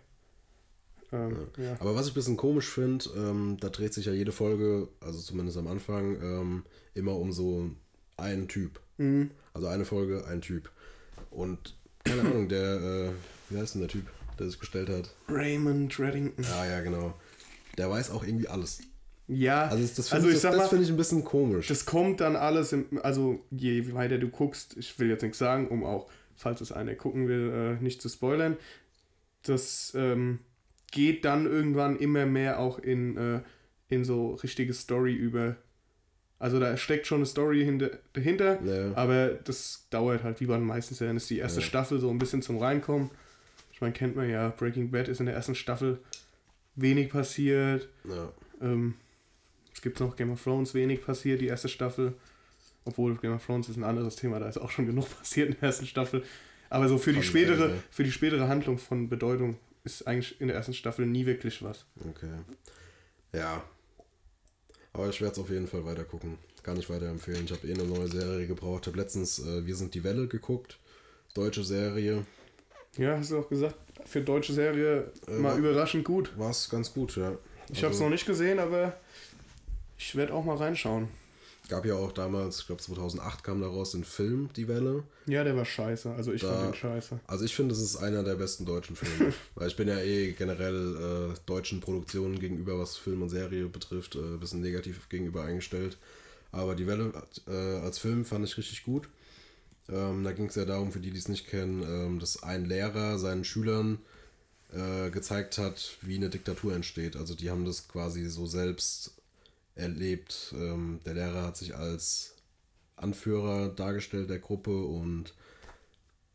[1.13, 1.77] Ähm, ja.
[1.79, 5.21] Aber was ich ein bisschen komisch finde, ähm, da dreht sich ja jede Folge, also
[5.21, 6.63] zumindest am Anfang, ähm,
[6.95, 7.71] immer um so
[8.17, 8.81] einen Typ.
[8.97, 9.31] Mhm.
[9.53, 10.71] Also eine Folge, ein Typ.
[11.31, 13.11] Und keine Ahnung, der, äh,
[13.51, 14.07] wie heißt denn der Typ,
[14.39, 15.15] der sich gestellt hat?
[15.29, 16.45] Raymond Reddington.
[16.45, 17.15] Ja, ja, genau.
[17.79, 18.81] Der weiß auch irgendwie alles.
[19.29, 21.69] Ja, Also das, das also finde ich ich, das mal, find ich ein bisschen komisch.
[21.69, 25.69] das kommt dann alles, im, also je weiter du guckst, ich will jetzt nichts sagen,
[25.69, 28.57] um auch, falls es einer gucken will, äh, nicht zu spoilern,
[29.45, 30.41] das ähm,
[30.91, 33.41] geht dann irgendwann immer mehr auch in, äh,
[33.89, 35.57] in so richtige Story über.
[36.39, 38.95] Also da steckt schon eine Story hinter, dahinter, Ja.
[38.97, 41.67] aber das dauert halt, wie bei den meisten Serien, ist die erste Ja.
[41.67, 43.11] Staffel so ein bisschen zum Reinkommen.
[43.73, 46.01] Ich meine, kennt man ja, Breaking Bad ist in der ersten Staffel
[46.77, 47.89] wenig passiert.
[48.05, 48.33] ja.
[48.61, 48.95] Ähm,
[49.75, 52.15] es gibt noch Game of Thrones, wenig passiert, die erste Staffel.
[52.85, 55.55] Obwohl Game of Thrones ist ein anderes Thema, da ist auch schon genug passiert in
[55.55, 56.23] der ersten Staffel.
[56.71, 60.57] Aber so für die spätere, für die spätere Handlung von Bedeutung ist eigentlich in der
[60.57, 61.85] ersten Staffel nie wirklich was.
[62.09, 62.31] Okay.
[63.33, 63.65] Ja.
[64.93, 66.39] Aber ich werde es auf jeden Fall weiter gucken.
[66.63, 67.45] Kann ich weiterempfehlen.
[67.45, 68.83] Ich habe eh eine neue Serie gebraucht.
[68.83, 70.79] Ich habe letztens äh, Wir sind die Welle geguckt.
[71.35, 72.25] Deutsche Serie.
[72.99, 73.75] Ja, hast du auch gesagt,
[74.05, 76.37] für deutsche Serie Äh, mal überraschend gut.
[76.39, 77.33] War es ganz gut, ja.
[77.71, 78.95] Ich habe es Also, noch nicht gesehen, aber
[79.97, 81.09] ich werde auch mal reinschauen.
[81.69, 85.05] Gab ja auch damals, ich glaube 2008 kam daraus ein Film, Die Welle.
[85.27, 86.11] Ja, der war scheiße.
[86.13, 87.21] Also ich Da- fand den scheiße.
[87.27, 89.33] Also ich finde, es ist einer der besten deutschen Filme.
[89.55, 94.17] Weil ich bin ja eh generell äh, deutschen Produktionen gegenüber, was Film und Serie betrifft,
[94.17, 95.97] äh, ein bisschen negativ gegenüber eingestellt.
[96.51, 97.11] Aber die Welle
[97.49, 99.09] äh, als Film fand ich richtig gut.
[99.89, 102.65] Ähm, da ging es ja darum, für die, die es nicht kennen, ähm, dass ein
[102.65, 103.99] Lehrer seinen Schülern
[104.73, 107.17] äh, gezeigt hat, wie eine Diktatur entsteht.
[107.17, 109.13] Also die haben das quasi so selbst
[109.75, 110.55] erlebt.
[110.57, 112.35] Ähm, der Lehrer hat sich als
[112.97, 115.35] Anführer dargestellt der Gruppe und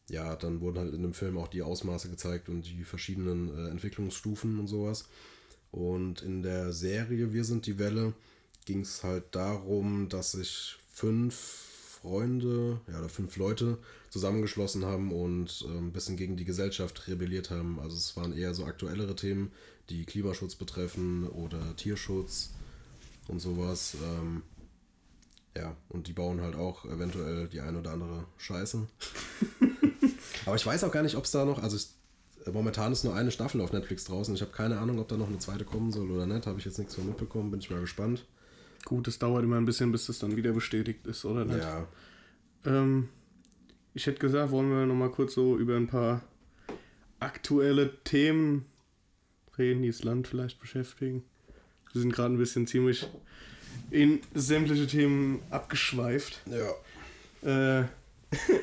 [0.09, 3.69] ja, dann wurden halt in dem Film auch die Ausmaße gezeigt und die verschiedenen äh,
[3.69, 5.05] Entwicklungsstufen und sowas.
[5.71, 8.13] Und in der Serie Wir sind die Welle
[8.65, 11.66] ging es halt darum, dass sich fünf
[12.07, 13.77] Freunde, ja, oder fünf Leute
[14.09, 17.79] zusammengeschlossen haben und äh, ein bisschen gegen die Gesellschaft rebelliert haben.
[17.81, 19.51] Also es waren eher so aktuellere Themen,
[19.89, 22.51] die Klimaschutz betreffen oder Tierschutz
[23.27, 23.97] und sowas.
[24.01, 24.43] Ähm,
[25.57, 28.87] ja, und die bauen halt auch eventuell die eine oder andere Scheiße.
[30.45, 31.89] Aber ich weiß auch gar nicht, ob es da noch, also ich,
[32.53, 34.33] momentan ist nur eine Staffel auf Netflix draußen.
[34.33, 36.47] Ich habe keine Ahnung, ob da noch eine zweite kommen soll oder nicht.
[36.47, 38.25] Habe ich jetzt nichts von mitbekommen, bin ich mal gespannt.
[38.87, 41.59] Gut, es dauert immer ein bisschen, bis das dann wieder bestätigt ist, oder nicht?
[41.59, 41.85] Ja.
[42.65, 43.09] Ähm,
[43.93, 46.21] ich hätte gesagt, wollen wir nochmal kurz so über ein paar
[47.19, 48.63] aktuelle Themen
[49.57, 51.25] reden, die das Land vielleicht beschäftigen.
[51.91, 53.09] Wir sind gerade ein bisschen ziemlich
[53.91, 56.41] in sämtliche Themen abgeschweift.
[57.43, 57.81] Ja.
[57.81, 57.87] Äh,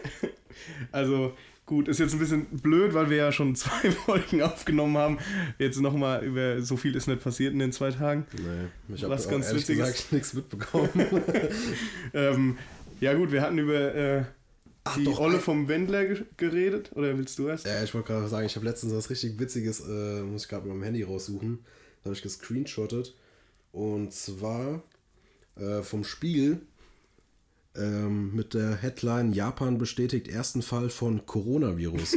[0.90, 1.36] also
[1.66, 5.18] gut, ist jetzt ein bisschen blöd, weil wir ja schon zwei Folgen aufgenommen haben.
[5.58, 8.26] Jetzt nochmal über so viel ist nicht passiert in den zwei Tagen.
[8.32, 10.90] Nee, ich habe ganz ehrlich gesagt nichts mitbekommen.
[12.14, 12.58] Ähm,
[13.00, 14.24] ja gut, wir hatten über äh,
[14.84, 16.92] Ach, die doch, Rolle vom Wendler ge geredet.
[16.94, 17.66] Oder willst du erst?
[17.66, 20.66] Ja, ich wollte gerade sagen, ich habe letztens was richtig Witziges, äh, muss ich gerade
[20.66, 21.60] mit meinem Handy raussuchen.
[22.02, 23.14] Da habe ich gescreenshottet.
[23.72, 24.82] Und zwar
[25.56, 26.60] äh, vom Spiel
[27.76, 32.16] ähm, mit der Headline Japan bestätigt ersten Fall von Coronavirus.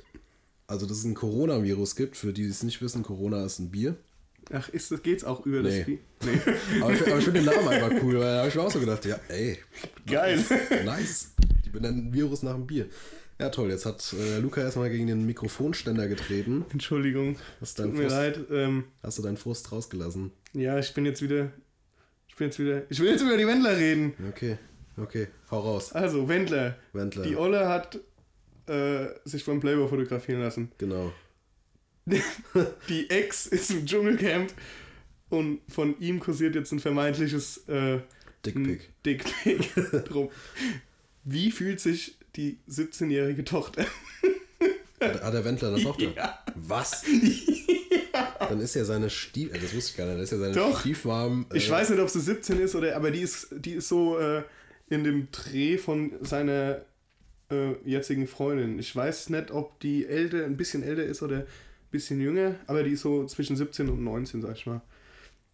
[0.66, 3.70] also, dass es ein Coronavirus gibt, für die, die es nicht wissen, Corona ist ein
[3.70, 3.96] Bier.
[4.52, 5.82] Ach, ist das, geht's auch über das Nee.
[5.82, 5.98] Spiel?
[6.24, 6.80] Nee.
[6.80, 8.70] Aber ich, aber ich finde den Namen einfach cool, weil da habe ich mir auch
[8.70, 9.58] so gedacht, ja, ey,
[10.06, 10.42] Geil.
[10.84, 11.32] nice.
[11.64, 12.86] Die benennen Virus nach dem Bier.
[13.38, 16.64] Ja, toll, jetzt hat äh, Luca erstmal gegen den Mikrofonständer getreten.
[16.72, 17.36] Entschuldigung.
[17.60, 18.40] Hast, Tut deinen mir Frust, leid.
[18.50, 20.30] Ähm, hast du deinen Frust rausgelassen?
[20.54, 21.52] ja, ich bin jetzt wieder.
[22.28, 22.82] Ich bin jetzt wieder.
[22.88, 24.14] Ich will jetzt über die Wendler reden.
[24.30, 24.56] Okay,
[24.96, 25.92] okay, hau raus.
[25.92, 26.76] Also, Wendler.
[26.92, 27.24] Wendler.
[27.24, 27.98] Die Olle hat
[28.66, 30.72] äh, sich beim Playboy fotografieren lassen.
[30.78, 31.12] Genau.
[32.88, 34.52] Die Ex ist im Dschungelcamp
[35.28, 37.98] und von ihm kursiert jetzt ein vermeintliches äh,
[38.44, 38.90] Dickpick.
[39.04, 39.74] Dickpick
[40.08, 40.30] drum.
[41.24, 43.84] Wie fühlt sich die 17-jährige Tochter?
[45.00, 46.10] Hat, hat der Wendler eine Tochter?
[46.16, 46.38] Ja.
[46.54, 47.04] Was?
[48.38, 49.52] Dann ist ja seine Stief...
[49.52, 50.16] äh, Das wusste ich gar nicht.
[50.16, 50.80] Das ist ja seine Doch.
[50.80, 51.46] Stiefmom...
[51.52, 54.18] Äh, Ich weiß nicht, ob sie 17 ist oder, aber die ist, die ist so
[54.18, 54.42] äh,
[54.88, 56.82] in dem Dreh von seiner
[57.50, 58.78] äh, jetzigen Freundin.
[58.78, 61.46] Ich weiß nicht, ob die älter, ein bisschen älter ist oder ein
[61.90, 64.80] bisschen jünger, aber die ist so zwischen 17 und 19, sag ich mal.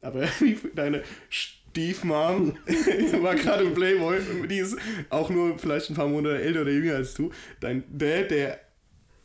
[0.01, 0.27] Aber
[0.75, 2.57] deine Stiefmom
[3.23, 4.19] war gerade im Playboy,
[4.49, 4.77] die ist
[5.11, 7.31] auch nur vielleicht ein paar Monate älter oder jünger als du.
[7.61, 8.61] Dein Dad, der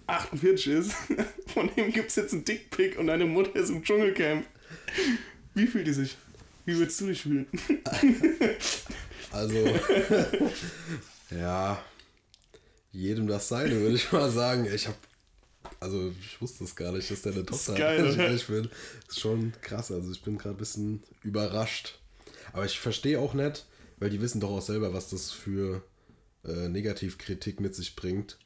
[0.07, 0.93] 48 ist,
[1.47, 4.45] von dem gibt es jetzt einen Dickpick und deine Mutter ist im Dschungelcamp.
[5.53, 6.15] Wie fühlt die sich?
[6.65, 7.47] Wie würdest du dich fühlen?
[9.31, 9.55] Also...
[11.31, 11.83] ja...
[12.91, 14.65] Jedem das Seine, würde ich mal sagen.
[14.73, 14.97] Ich habe...
[15.79, 17.79] Also, ich wusste es gar nicht, dass der eine Tochter hat.
[17.79, 18.69] geil, ich ehrlich bin.
[19.07, 19.91] ist schon krass.
[19.91, 21.99] Also, ich bin gerade ein bisschen überrascht.
[22.53, 23.65] Aber ich verstehe auch nicht,
[23.97, 25.83] weil die wissen doch auch selber, was das für
[26.45, 28.39] äh, Negativkritik mit sich bringt.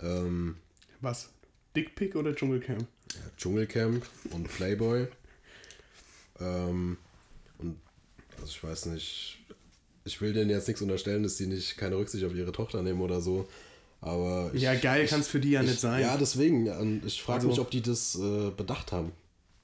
[0.00, 0.56] Ähm,
[1.00, 1.30] Was?
[1.76, 2.88] Dickpick oder Dschungelcamp?
[3.14, 5.08] ja, Dschungelcamp und Playboy.
[6.40, 6.98] Ähm,
[7.58, 7.80] und
[8.36, 9.38] also ich weiß nicht,
[10.06, 13.00] ich will denen jetzt nichts unterstellen, dass die nicht keine Rücksicht auf ihre Tochter nehmen
[13.02, 13.46] oder so.
[14.00, 16.00] Aber ich, Ja, geil ich, kann's für die ja ich, nicht sein.
[16.02, 17.02] Ja, deswegen.
[17.04, 19.12] ich frage Also- mich, ob die das äh, bedacht haben.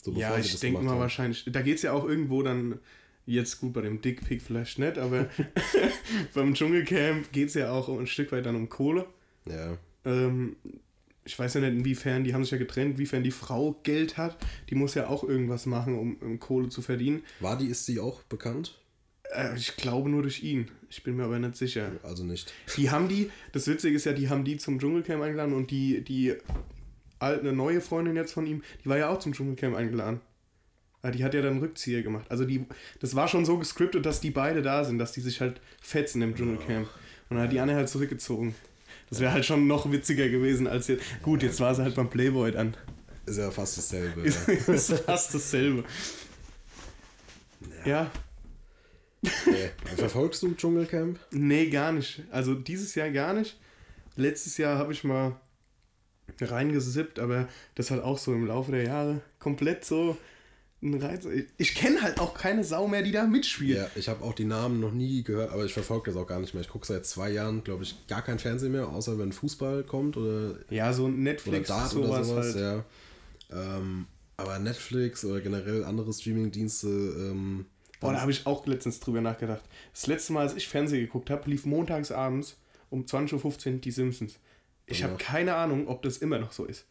[0.02, 1.00] So, Ja, ich denke mal haben.
[1.00, 1.44] wahrscheinlich.
[1.50, 2.78] Da geht es ja auch irgendwo dann,
[3.24, 5.28] jetzt gut bei dem Dickpick vielleicht nicht, aber
[6.34, 9.06] beim Dschungelcamp geht es ja auch ein Stück weit dann um Kohle.
[9.48, 10.56] Ja, Ähm,
[11.24, 14.36] ich weiß ja nicht, inwiefern, die haben sich ja getrennt, inwiefern die Frau Geld hat.
[14.70, 17.22] Die muss ja auch irgendwas machen, um, um Kohle zu verdienen.
[17.38, 18.80] war die, ist sie auch bekannt?
[19.34, 20.70] Äh, ich glaube nur durch ihn.
[20.90, 21.92] Ich bin mir aber nicht sicher.
[22.02, 22.52] Also nicht.
[22.76, 26.02] Die haben die, das Witzige ist ja, die haben die zum Dschungelcamp eingeladen und die,
[26.02, 26.34] die
[27.18, 30.20] alte, eine neue Freundin jetzt von ihm, die war ja auch zum Dschungelcamp eingeladen.
[31.02, 32.26] Ja, Die hat ja dann Rückzieher gemacht.
[32.28, 32.66] Also die,
[33.00, 36.22] das war schon so gescriptet, dass die beide da sind, dass die sich halt fetzen
[36.22, 36.88] im Dschungelcamp.
[37.28, 38.54] Und dann hat die Anne halt zurückgezogen.
[39.08, 41.02] Das wäre halt schon noch witziger gewesen als jetzt.
[41.22, 42.76] Gut, jetzt war sie halt beim Playboy dann.
[43.26, 44.20] Ist ja fast dasselbe.
[44.22, 44.54] Ist, ja.
[44.74, 45.84] ist fast dasselbe.
[47.84, 48.10] Ja,
[49.22, 49.70] nee.
[49.96, 51.18] Verfolgst du Dschungelcamp?
[51.30, 52.22] Nee, gar nicht.
[52.30, 53.58] Also dieses Jahr gar nicht.
[54.16, 55.40] Letztes Jahr habe ich mal
[56.40, 60.16] reingesippt, aber das hat auch so im Laufe der Jahre komplett so
[60.82, 61.26] ein Reiz.
[61.58, 63.78] Ich, kenne halt auch keine Sau mehr, die da mitspielt.
[63.78, 66.40] Ja, ich habe auch die Namen noch nie gehört, aber ich verfolge das auch gar
[66.40, 66.62] nicht mehr.
[66.62, 70.16] Ich gucke seit zwei Jahren, glaube ich, gar kein Fernsehen mehr, außer wenn Fußball kommt
[70.16, 72.54] oder, Ja, so oder Netflix, Dart oder sowas sowas.
[72.54, 72.84] halt.
[73.50, 73.76] Ja.
[73.76, 74.06] Ähm,
[74.36, 77.66] aber Netflix oder generell andere Streamingdienste, ähm,
[78.02, 79.62] Boah, da habe ich auch letztens drüber nachgedacht.
[79.92, 82.58] Das letzte Mal, als ich Fernsehen geguckt habe, lief montags abends
[82.90, 84.34] um 20.15 Uhr die Simpsons.
[84.86, 85.06] Ich Ja.
[85.08, 86.84] habe keine Ahnung, ob das immer noch so ist.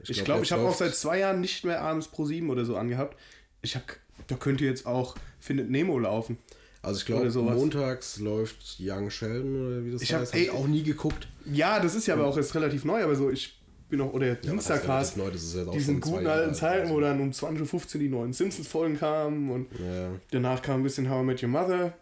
[0.00, 2.50] Ich Ich glaub, glaube, ich habe auch seit zwei Jahren nicht mehr abends pro 7
[2.50, 3.16] oder so angehabt.
[3.62, 3.86] Ich habe,
[4.26, 6.38] da könnte jetzt auch Findet Nemo laufen.
[6.82, 10.32] also ich glaube, montags läuft Young Sheldon oder wie das Ich hab- heißt.
[10.34, 11.28] Hab ich ey, auch nie geguckt.
[11.50, 13.56] Ja, das ist ja aber auch erst relativ neu, aber so, ich
[13.88, 15.30] bin auch, oder Ja, was heißt Dienstagcast, relativ neu?
[15.30, 16.56] Das ist jetzt auch diesen guten alten alt.
[16.56, 20.10] Zeiten, wo dann um 20.15 Uhr die neuen Simpsons-Folgen kamen und Ja.
[20.30, 21.94] danach kam ein bisschen How I Met Your Mother.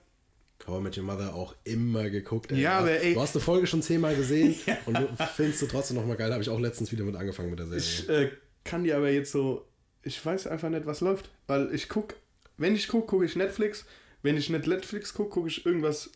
[0.66, 2.52] How I Met Your Mother auch immer geguckt.
[2.52, 2.60] Ey.
[2.60, 4.54] Ja, aber ey- Du hast eine Folge schon zehnmal gesehen
[4.86, 6.32] und du findest du trotzdem nochmal geil.
[6.32, 7.80] Habe ich auch letztens wieder mit angefangen mit der Serie.
[7.80, 8.30] Ich äh,
[8.64, 9.66] kann dir aber jetzt so,
[10.02, 11.28] ich weiß einfach nicht, was läuft.
[11.46, 12.14] Weil ich guck,
[12.56, 13.84] wenn ich gucke, gucke ich Netflix.
[14.22, 16.10] Wenn ich nicht Netflix gucke, gucke ich irgendwas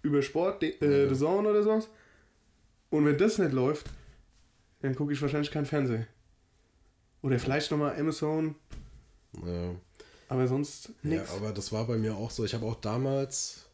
[0.00, 1.08] über Sport, äh, Ja.
[1.12, 1.88] The Zone oder sowas.
[2.88, 3.86] Und wenn das nicht läuft,
[4.82, 6.06] dann gucke ich wahrscheinlich kein Fernsehen.
[7.22, 8.56] Oder vielleicht nochmal Amazon,
[9.46, 9.74] ja.
[10.28, 11.30] aber sonst ja, nichts.
[11.32, 12.44] aber das war bei mir auch so.
[12.44, 13.66] Ich habe auch damals,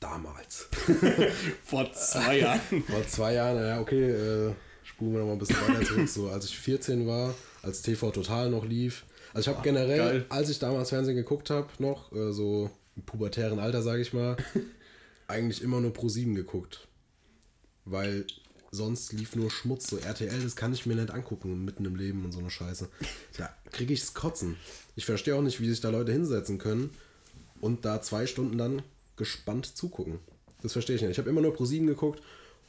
[0.00, 0.68] damals,
[1.64, 2.82] Vor zwei Jahren.
[2.84, 6.28] vor zwei Jahren, ja okay, äh, spulen wir noch mal ein bisschen weiter zurück, so
[6.30, 9.04] als ich 14 war, als TV Total noch lief.
[9.32, 10.26] Also ich habe generell, geil.
[10.28, 14.36] als ich damals Fernsehen geguckt habe, noch äh, so im pubertären Alter, sage ich mal,
[15.28, 16.88] eigentlich immer nur Pro 7 geguckt.
[17.84, 18.26] Weil
[18.70, 19.88] sonst lief nur Schmutz.
[19.88, 22.88] So RTL, das kann ich mir nicht angucken, mitten im Leben und so eine Scheiße.
[23.38, 24.56] Da kriege ich's Kotzen.
[24.94, 26.90] Ich verstehe auch nicht, wie sich da Leute hinsetzen können
[27.60, 28.82] und da zwei Stunden dann
[29.16, 30.18] gespannt zugucken.
[30.62, 31.12] Das verstehe ich nicht.
[31.12, 32.22] Ich habe immer nur Pro 7 geguckt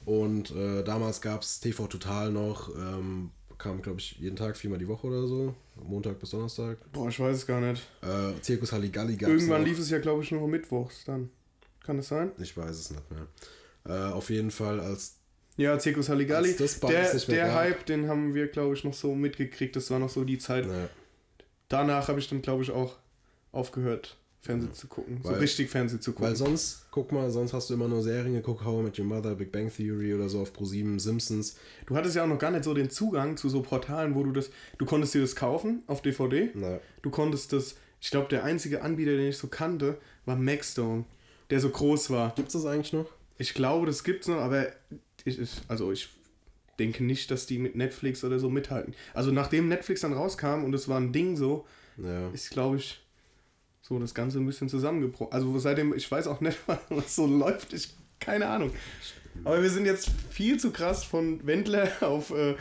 [0.06, 2.70] und äh, damals gab es TV Total noch.
[2.76, 5.56] Ähm, kam, glaube ich, jeden Tag, viermal die Woche oder so.
[5.84, 6.78] Montag bis Donnerstag.
[6.92, 7.82] Boah, ich weiß es gar nicht.
[8.02, 9.68] Äh, Zirkus Halligalli gab Irgendwann noch.
[9.68, 11.30] lief es ja, glaube ich, nur mittwochs dann.
[11.84, 12.32] Kann das sein?
[12.40, 13.28] Ich weiß es nicht mehr.
[13.86, 15.16] Äh, auf jeden Fall als
[15.58, 16.56] Ja, Zirkus Halligalli.
[16.56, 17.54] Das Der, der.
[17.56, 19.76] Hype, den haben wir, glaube ich, noch so mitgekriegt.
[19.76, 20.68] Das war noch so die Zeit.
[20.68, 20.90] ne,
[21.68, 22.96] Danach habe ich dann, glaube ich, auch
[23.52, 25.20] aufgehört, Fernsehen zu gucken.
[25.24, 26.28] so Weil- richtig Fernsehen zu gucken.
[26.28, 29.06] Weil sonst, guck mal, sonst hast du immer nur Serien geguckt, How I Met Your
[29.06, 31.58] Mother, Big Bang Theory oder so auf Pro7, Simpsons.
[31.88, 34.32] du hattest ja auch noch gar nicht so den Zugang zu so Portalen, wo du
[34.32, 34.50] das.
[34.78, 36.52] Du konntest dir das kaufen auf DVD.
[36.54, 37.76] Na, Du konntest das.
[38.00, 41.06] Ich glaube, der einzige Anbieter, den ich so kannte, war Maxstone,
[41.50, 42.34] der so groß war.
[42.36, 43.08] gibt's das eigentlich noch?
[43.40, 44.68] Ich glaube, das gibt's noch, aber
[45.28, 46.10] ich, ich, also ich
[46.80, 48.94] denke nicht, dass die mit Netflix oder so mithalten.
[49.14, 51.66] Also nachdem Netflix dann rauskam und es war ein Ding so,
[51.98, 52.30] Ja.
[52.30, 53.00] ist, glaube ich,
[53.82, 55.34] so das Ganze ein bisschen zusammengebrochen.
[55.34, 56.58] Also seitdem, ich weiß auch nicht,
[56.90, 57.74] was so läuft.
[57.74, 58.72] Ich, keine Ahnung.
[59.44, 62.56] Aber wir sind jetzt viel zu krass von Wendler auf äh,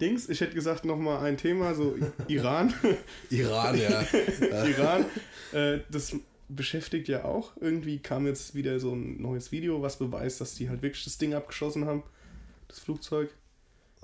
[0.00, 0.28] Dings.
[0.28, 1.96] Ich hätte gesagt, nochmal ein Thema, so
[2.28, 2.72] Iran.
[3.30, 4.04] Iran, ja.
[4.64, 5.04] Iran.
[5.52, 6.14] Äh, das
[6.54, 7.52] beschäftigt ja auch.
[7.60, 11.18] Irgendwie kam jetzt wieder so ein neues Video, was beweist, dass die halt wirklich das
[11.18, 12.02] Ding abgeschossen haben.
[12.68, 13.30] Das Flugzeug.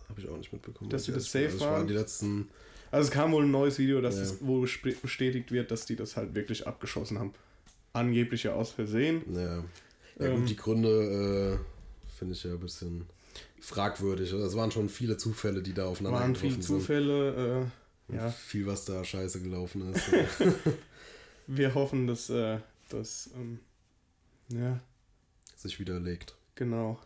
[0.09, 0.90] Habe ich auch nicht mitbekommen.
[0.90, 1.53] Dass die muss das safe waren?
[1.59, 2.49] Das waren die letzten.
[2.92, 4.22] Also es kam wohl ein neues Video, dass Ja.
[4.22, 4.61] es wo
[5.03, 7.32] bestätigt wird, dass die das halt wirklich abgeschossen haben.
[7.92, 9.22] Angeblich ja aus Versehen.
[9.34, 9.64] Ja.
[10.18, 10.40] Ja, Ähm.
[10.40, 13.07] gut, die Gründe äh, finde ich ja ein bisschen
[13.61, 14.32] fragwürdig.
[14.32, 16.80] Es waren schon viele Zufälle, die da aufeinander Waren viele getroffen sind.
[16.80, 17.68] Zufälle.
[18.11, 20.05] Äh, ja, Viel, was da scheiße gelaufen ist.
[21.47, 23.61] wir hoffen, dass äh, das ähm,
[24.49, 24.80] ja
[25.57, 26.34] sich widerlegt.
[26.55, 26.99] genau.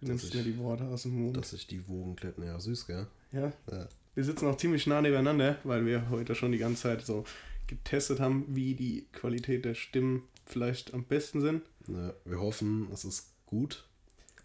[0.00, 1.36] Du nimmst ich- mir die Worte aus dem Mund.
[1.36, 2.44] Dass sich die Wogen glätten.
[2.44, 3.06] Ja, süß, gell?
[3.32, 3.52] Ja.
[3.70, 3.88] Ja.
[4.14, 7.24] Wir sitzen auch ziemlich nah nebeneinander, weil wir heute schon die ganze Zeit so
[7.66, 11.62] getestet haben, wie die Qualität der Stimmen vielleicht am besten sind.
[11.88, 13.86] Ja, wir hoffen, es ist gut.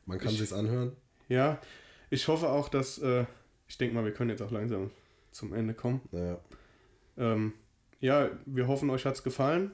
[0.05, 0.93] Man kann Ich- sich's anhören.
[1.29, 1.61] Ja,
[2.09, 3.25] ich hoffe auch, dass, äh,
[3.67, 4.89] ich denke mal, wir können jetzt auch langsam
[5.31, 6.01] zum Ende kommen.
[6.11, 6.39] Ja.
[7.17, 7.53] Ähm,
[8.01, 9.71] ja, wir hoffen, euch hat es gefallen.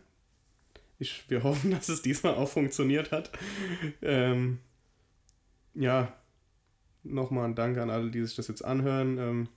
[1.00, 3.32] Ich, wir hoffen, dass es diesmal auch funktioniert hat.
[4.02, 4.60] Ähm,
[5.74, 6.14] ja,
[7.04, 9.18] nochmal ein Dank an alle, die sich das jetzt anhören.
[9.18, 9.50] Ähm,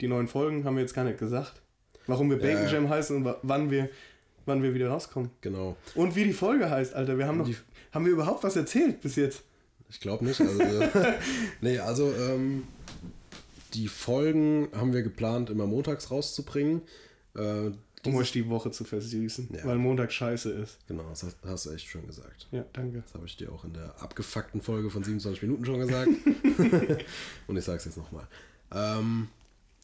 [0.00, 1.60] die neuen Folgen haben wir jetzt gar nicht gesagt.
[2.06, 2.72] Warum wir Bacon ja.
[2.72, 3.88] Jam heißen und wa- wann wir,
[4.46, 5.30] wann wir wieder rauskommen.
[5.42, 5.76] Genau.
[5.94, 7.18] Und wie die Folge heißt, Alter.
[7.18, 7.56] Wir haben noch, Die-
[7.92, 9.42] haben wir überhaupt was erzählt bis jetzt?
[9.90, 10.40] Ich glaube nicht.
[10.40, 10.62] Also,
[11.60, 12.64] nee, also ähm,
[13.74, 16.82] die Folgen haben wir geplant, immer montags rauszubringen.
[17.36, 17.70] Äh,
[18.06, 19.64] Um euch die Woche zu versüßen, Ja.
[19.64, 20.78] weil Montag scheiße ist.
[20.88, 22.48] genau, das hast, hast du echt schön gesagt.
[22.50, 23.02] Ja, danke.
[23.04, 26.08] Das habe ich dir auch in der abgefuckten Folge von 27 Minuten schon gesagt.
[27.46, 28.26] Und ich sage es jetzt nochmal.
[28.72, 29.28] Ähm,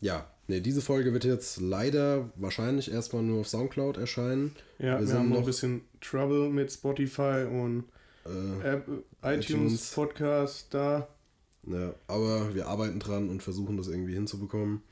[0.01, 4.55] ja, nee, diese Folge wird jetzt leider wahrscheinlich erstmal nur auf Soundcloud erscheinen.
[4.79, 7.85] Ja, wir, Wir haben noch ein bisschen Trouble mit Spotify und
[8.27, 8.89] Äh, App,
[9.23, 9.91] iTunes, iTunes.
[9.93, 11.07] Podcast da.
[11.65, 14.83] ja, aber wir arbeiten dran und versuchen das irgendwie hinzubekommen.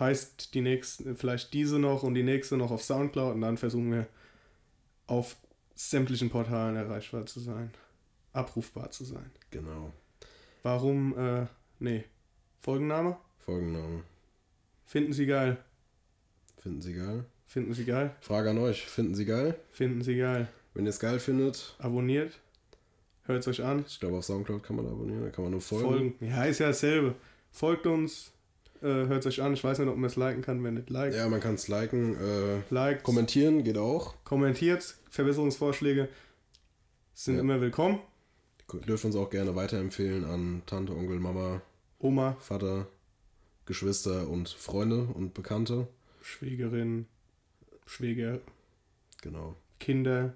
[0.00, 3.92] Heißt die nächste, vielleicht diese noch und die nächste noch auf Soundcloud und dann versuchen
[3.92, 4.06] wir
[5.06, 5.36] auf
[5.74, 7.70] sämtlichen Portalen erreichbar zu sein.
[8.32, 9.30] Abrufbar zu sein.
[9.50, 9.92] Genau.
[10.62, 11.46] Warum, äh,
[11.78, 12.04] nee.
[12.60, 13.18] Folgenname?
[13.38, 14.02] Folgenname.
[14.86, 15.58] Finden Sie geil.
[16.58, 17.24] Finden Sie geil?
[17.46, 18.14] Finden Sie geil.
[18.20, 18.86] Frage an euch.
[18.86, 19.54] Finden Sie geil?
[19.72, 20.48] Finden Sie geil.
[20.74, 22.38] Wenn ihr es geil findet, Abonniert.
[23.24, 23.84] Hört es euch an.
[23.86, 25.88] ich glaube auf Soundcloud kann man abonnieren, da kann man nur folgen.
[25.88, 26.14] Folgen.
[26.20, 27.14] Ja, ist ja dasselbe.
[27.50, 28.32] Folgt uns.
[28.82, 29.52] Äh, hört es euch an.
[29.52, 31.14] Ich weiß nicht, ob man es liken kann, wenn nicht liked.
[31.14, 32.16] Ja, man kann es liken.
[32.16, 33.02] Äh, Liked.
[33.02, 34.14] kommentieren geht auch.
[34.24, 34.96] kommentiert.
[35.10, 36.08] Verbesserungsvorschläge
[37.14, 37.40] sind Ja.
[37.40, 38.00] immer willkommen.
[38.72, 41.60] Ihr dürft uns auch gerne weiterempfehlen an Tante, Onkel, Mama,
[41.98, 42.86] Oma, Vater,
[43.66, 45.88] Geschwister und Freunde und Bekannte.
[46.22, 47.06] Schwägerin,
[47.86, 48.38] Schwäger,
[49.22, 49.56] Genau.
[49.80, 50.34] Kinder.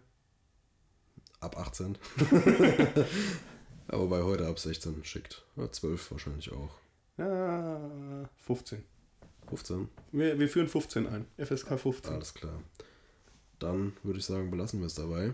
[1.40, 1.96] Ab 18.
[3.88, 5.44] Aber bei heute ab 16 schickt.
[5.56, 6.70] Ja, 12 wahrscheinlich auch.
[7.16, 7.80] Ja,
[8.46, 8.82] 15.
[9.48, 9.88] 15.
[10.12, 11.26] Wir, wir führen 15 ein.
[11.38, 12.12] FSK 15.
[12.14, 12.60] Alles klar.
[13.58, 15.32] Dann würde ich sagen, belassen wir es dabei.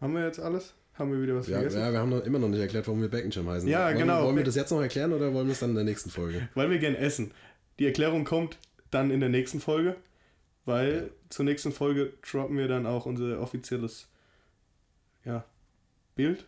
[0.00, 0.74] Haben wir jetzt alles?
[0.94, 1.80] Haben wir wieder was Ja, vergessen?
[1.80, 3.68] ja, wir haben noch immer noch nicht erklärt, warum wir Beckenjam heißen.
[3.68, 4.24] Ja, wollen, genau.
[4.24, 6.48] Wollen wir das jetzt noch erklären oder wollen wir es dann in der nächsten Folge?
[6.54, 7.32] Weil wir gern essen.
[7.78, 8.58] Die Erklärung kommt
[8.90, 9.96] dann in der nächsten Folge,
[10.66, 11.02] weil Ja.
[11.30, 14.08] zur nächsten Folge droppen wir dann auch unser offizielles
[15.24, 15.44] ja,
[16.14, 16.44] Bild.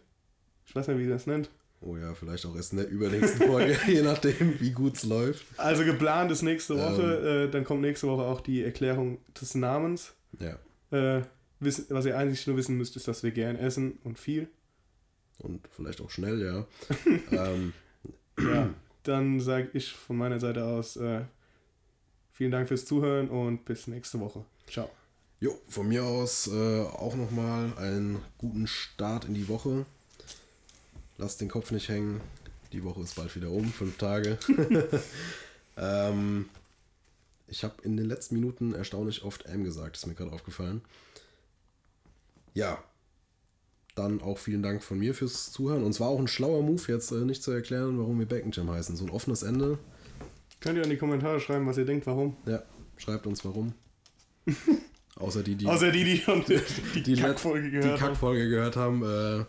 [0.67, 1.49] Ich weiß nicht, wie ihr das nennt.
[1.87, 5.45] Oh ja, vielleicht auch erst in der übernächsten Folge, je nachdem, wie gut es läuft.
[5.59, 6.81] Also geplant ist nächste Ähm.
[6.81, 10.15] Woche, äh, dann kommt nächste Woche auch die Erklärung des Namens.
[10.41, 10.59] Ja.
[10.91, 11.23] Äh,
[11.61, 14.49] wissen, was ihr eigentlich nur wissen müsst, ist, dass wir gern essen und viel.
[15.39, 16.67] Und vielleicht auch schnell, ja.
[17.33, 17.73] ähm,
[18.39, 18.71] Ja,
[19.03, 21.21] dann sage ich von meiner Seite aus äh,
[22.33, 24.45] vielen Dank fürs Zuhören und bis nächste Woche.
[24.69, 24.89] Ciao.
[25.41, 29.85] jo, von mir aus äh, auch nochmal einen guten Start in die Woche.
[31.19, 32.21] Lasst den Kopf nicht hängen.
[32.73, 34.39] Die Woche ist bald wieder um, fünf Tage.
[35.77, 36.49] ähm,
[37.47, 40.83] ich habe in den letzten Minuten erstaunlich oft M gesagt, ist mir gerade aufgefallen.
[42.53, 42.83] Ja,
[43.95, 45.85] dann auch vielen Dank von mir fürs Zuhören.
[45.85, 48.71] Und es war auch ein schlauer Move, jetzt äh, nicht zu erklären, warum wir Beckenjam
[48.71, 48.97] heißen.
[48.97, 49.79] So ein offenes Ende.
[50.61, 52.37] Könnt ihr in die Kommentare schreiben, was ihr denkt, warum?
[52.47, 52.63] Ja,
[52.97, 53.73] schreibt uns warum.
[55.17, 56.61] Außer die, die Außer die, die schon die,
[56.95, 58.09] die, Die Kackfolge gehört haben.
[58.09, 59.03] Kackfolge gehört haben.
[59.05, 59.45] Äh,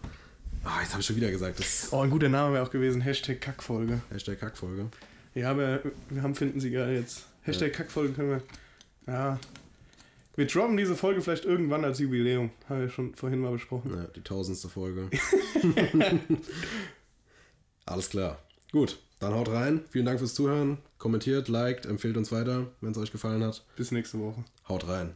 [0.65, 3.01] ah, jetzt habe ich schon wieder gesagt, das Oh, ein guter Name wäre auch gewesen,
[3.01, 4.01] Hashtag Kackfolge.
[4.11, 4.87] Hashtag Kackfolge.
[5.33, 7.25] Ja, aber wir haben Finden Sie geil jetzt.
[7.43, 8.41] Hashtag Kackfolge können wir.
[9.13, 9.39] Ja.
[10.35, 12.51] Wir droppen diese Folge vielleicht irgendwann als Jubiläum.
[12.67, 13.91] Haben wir schon vorhin mal besprochen.
[13.95, 15.09] Ja, die tausendste Folge.
[17.85, 18.39] Alles klar.
[18.71, 19.81] Gut, dann haut rein.
[19.89, 20.79] Vielen Dank fürs Zuhören.
[20.97, 23.63] Kommentiert, liked, empfehlt uns weiter, wenn es euch gefallen hat.
[23.77, 24.43] Bis nächste Woche.
[24.67, 25.13] Haut rein.